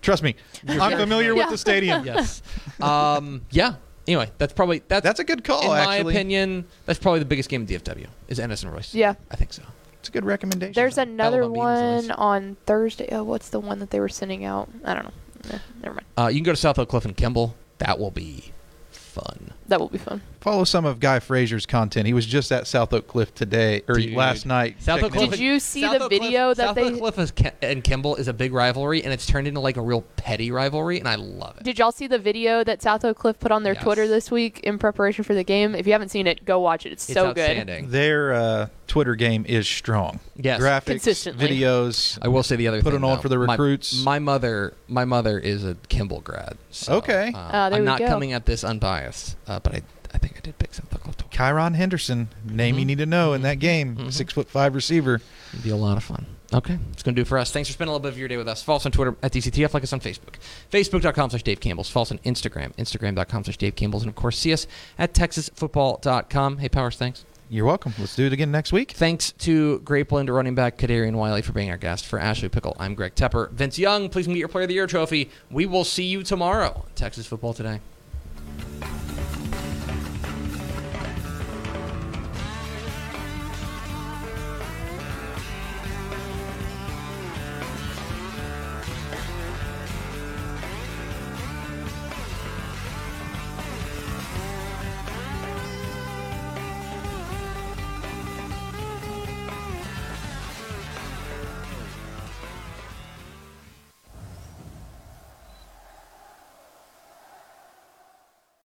Trust 0.00 0.24
me, 0.24 0.34
I'm 0.66 0.98
familiar 0.98 1.34
with 1.36 1.44
Yeah. 1.44 1.50
the 1.50 1.58
stadium. 1.58 2.04
Yes. 2.04 2.42
um, 2.80 3.42
yeah. 3.50 3.74
Anyway, 4.08 4.28
that's 4.38 4.52
probably 4.52 4.82
that's 4.88 5.04
That's 5.04 5.20
a 5.20 5.24
good 5.24 5.44
call. 5.44 5.62
in 5.62 5.68
my 5.68 5.96
actually, 5.98 6.14
opinion. 6.14 6.64
That's 6.86 6.98
probably 6.98 7.20
the 7.20 7.26
biggest 7.26 7.48
game 7.48 7.60
in 7.60 7.68
DFW 7.68 8.06
is 8.26 8.40
Ennis 8.40 8.64
and 8.64 8.72
Royse. 8.72 8.92
Yeah. 8.92 9.14
I 9.30 9.36
think 9.36 9.52
so. 9.52 9.62
it's 10.00 10.08
a 10.08 10.12
good 10.12 10.24
recommendation. 10.24 10.72
There's 10.74 10.98
another 10.98 11.42
Alabama 11.44 11.98
beans, 12.00 12.10
at 12.10 12.18
one 12.18 12.26
on 12.48 12.56
Thursday. 12.66 13.08
Oh, 13.12 13.22
what's 13.22 13.50
the 13.50 13.60
one 13.60 13.78
that 13.78 13.90
they 13.90 14.00
were 14.00 14.08
sending 14.08 14.44
out? 14.44 14.68
I 14.84 14.94
don't 14.94 15.04
know. 15.04 15.12
Eh, 15.50 15.58
never 15.82 15.94
mind. 15.94 16.06
Uh, 16.18 16.28
you 16.28 16.38
can 16.38 16.44
go 16.44 16.52
to 16.52 16.56
South 16.56 16.78
Oak 16.78 16.88
Cliff 16.88 17.04
and 17.04 17.16
Kimball. 17.16 17.54
That 17.78 17.98
will 17.98 18.10
be 18.10 18.52
fun. 18.90 19.52
That 19.68 19.80
will 19.80 19.88
be 19.88 19.98
fun. 19.98 20.22
Follow 20.40 20.64
some 20.64 20.86
of 20.86 21.00
Guy 21.00 21.18
Frazier's 21.20 21.66
content. 21.66 22.06
He 22.06 22.14
was 22.14 22.24
just 22.24 22.50
at 22.50 22.66
South 22.66 22.94
Oak 22.94 23.06
Cliff 23.06 23.34
today 23.34 23.82
or 23.86 23.96
Dude. 23.96 24.14
last 24.14 24.46
night. 24.46 24.80
South 24.80 25.02
Oak 25.02 25.12
Cliff. 25.12 25.30
Did 25.32 25.38
you 25.38 25.60
see 25.60 25.82
South 25.82 25.98
the 25.98 26.04
Oak 26.04 26.08
Cliff- 26.10 26.22
video 26.22 26.54
that 26.54 26.66
South 26.68 26.76
they- 26.76 26.84
Oak 26.92 26.98
Cliff 26.98 27.18
is 27.18 27.30
Ke- 27.30 27.52
and 27.60 27.84
Kimball 27.84 28.16
is 28.16 28.26
a 28.26 28.32
big 28.32 28.54
rivalry, 28.54 29.04
and 29.04 29.12
it's 29.12 29.26
turned 29.26 29.46
into 29.46 29.60
like 29.60 29.76
a 29.76 29.82
real 29.82 30.00
petty 30.16 30.50
rivalry, 30.50 30.98
and 30.98 31.06
I 31.06 31.16
love 31.16 31.58
it. 31.58 31.64
Did 31.64 31.78
y'all 31.78 31.92
see 31.92 32.06
the 32.06 32.18
video 32.18 32.64
that 32.64 32.80
South 32.80 33.04
Oak 33.04 33.18
Cliff 33.18 33.38
put 33.38 33.52
on 33.52 33.64
their 33.64 33.74
Yes. 33.74 33.82
Twitter 33.82 34.08
this 34.08 34.30
week 34.30 34.60
in 34.60 34.78
preparation 34.78 35.24
for 35.24 35.34
the 35.34 35.44
game? 35.44 35.74
If 35.74 35.86
you 35.86 35.92
haven't 35.92 36.08
seen 36.08 36.26
it, 36.26 36.46
go 36.46 36.58
watch 36.58 36.86
it. 36.86 36.92
It's, 36.92 37.06
it's 37.06 37.14
so 37.14 37.34
good. 37.34 37.90
Their 37.90 38.32
uh, 38.32 38.66
Twitter 38.86 39.16
game 39.16 39.44
is 39.46 39.68
strong. 39.68 40.20
Yes. 40.36 40.58
graphics, 40.62 40.86
Consistently. 40.86 41.48
videos. 41.50 42.18
I 42.22 42.28
will 42.28 42.42
say 42.42 42.56
the 42.56 42.66
other 42.68 42.78
Put 42.80 42.94
thing, 42.94 43.02
it 43.02 43.04
on 43.06 43.16
though. 43.16 43.20
for 43.22 43.28
the 43.28 43.38
recruits. 43.38 44.02
My, 44.04 44.18
mother, 44.18 44.72
my 44.88 45.04
mother 45.04 45.38
is 45.38 45.64
a 45.66 45.76
Kimball 45.90 46.22
grad. 46.22 46.56
So, 46.70 46.94
Okay. 46.94 47.30
uh, 47.34 47.38
Ah, 47.38 47.68
there 47.68 47.76
I'm 47.76 47.82
we 47.82 47.86
not 47.86 47.98
go. 47.98 48.06
coming 48.06 48.32
at 48.32 48.46
this 48.46 48.64
unbiased, 48.64 49.36
uh, 49.46 49.60
but 49.60 49.74
I, 49.74 49.82
I 50.12 50.18
think 50.18 50.34
I 50.36 50.40
did 50.40 50.58
pick 50.58 50.70
Oak 50.92 51.00
Cliff. 51.02 51.16
Kyron 51.30 51.74
Henderson, 51.74 52.28
name 52.44 52.78
you 52.78 52.84
Mhm. 52.84 52.86
need 52.88 52.98
to 52.98 53.06
know 53.06 53.32
in 53.32 53.42
that 53.42 53.58
game. 53.58 53.96
Mhm. 53.96 54.12
Six 54.12 54.32
foot 54.32 54.48
five 54.50 54.74
receiver. 54.74 55.20
It'd 55.52 55.62
be 55.64 55.70
a 55.70 55.76
lot 55.76 55.96
of 55.96 56.04
fun. 56.04 56.26
Okay, 56.52 56.78
it's 56.92 57.02
going 57.04 57.14
to 57.14 57.18
do 57.18 57.22
it 57.22 57.28
for 57.28 57.38
us. 57.38 57.52
Thanks 57.52 57.68
for 57.68 57.74
spending 57.74 57.90
a 57.90 57.92
little 57.92 58.02
bit 58.02 58.12
of 58.12 58.18
your 58.18 58.26
day 58.26 58.36
with 58.36 58.48
us. 58.48 58.60
Follow 58.60 58.76
us 58.76 58.84
on 58.86 58.90
Twitter 58.92 59.14
at 59.22 59.30
DCTF. 59.32 59.72
Like 59.72 59.84
us 59.84 59.92
on 59.92 60.00
Facebook. 60.00 60.34
Facebook.com 60.70 61.30
slash 61.30 61.44
Dave 61.44 61.60
Campbell's. 61.60 61.88
Follow 61.88 62.02
us 62.02 62.10
on 62.12 62.18
Instagram. 62.18 62.74
Instagram.com 62.76 63.44
slash 63.44 63.56
Dave 63.56 63.76
Campbell's. 63.76 64.02
And, 64.02 64.08
of 64.10 64.16
course, 64.16 64.36
see 64.36 64.52
us 64.52 64.66
at 64.98 65.14
TexasFootball.com. 65.14 66.58
Hey, 66.58 66.68
Powers, 66.68 66.96
thanks. 66.96 67.24
You're 67.48 67.64
welcome. 67.66 67.94
Let's 67.98 68.16
do 68.16 68.26
it 68.26 68.32
again 68.32 68.50
next 68.50 68.72
week. 68.72 68.92
Thanks 68.92 69.30
to 69.38 69.80
Grapeland 69.84 70.28
running 70.34 70.56
back 70.56 70.76
Kadarian 70.76 71.14
Wiley 71.14 71.42
for 71.42 71.52
being 71.52 71.70
our 71.70 71.76
guest. 71.76 72.04
For 72.06 72.18
Ashley 72.18 72.48
Pickle, 72.48 72.76
I'm 72.80 72.94
Greg 72.94 73.14
Tepper. 73.14 73.50
Vince 73.52 73.78
Young, 73.78 74.08
please 74.08 74.26
meet 74.28 74.38
your 74.38 74.48
Player 74.48 74.62
of 74.64 74.68
the 74.68 74.74
Year 74.74 74.86
trophy. 74.88 75.30
We 75.52 75.66
will 75.66 75.84
see 75.84 76.04
you 76.04 76.22
tomorrow. 76.24 76.84
Texas 76.96 77.26
Football 77.26 77.54
Today. 77.54 77.80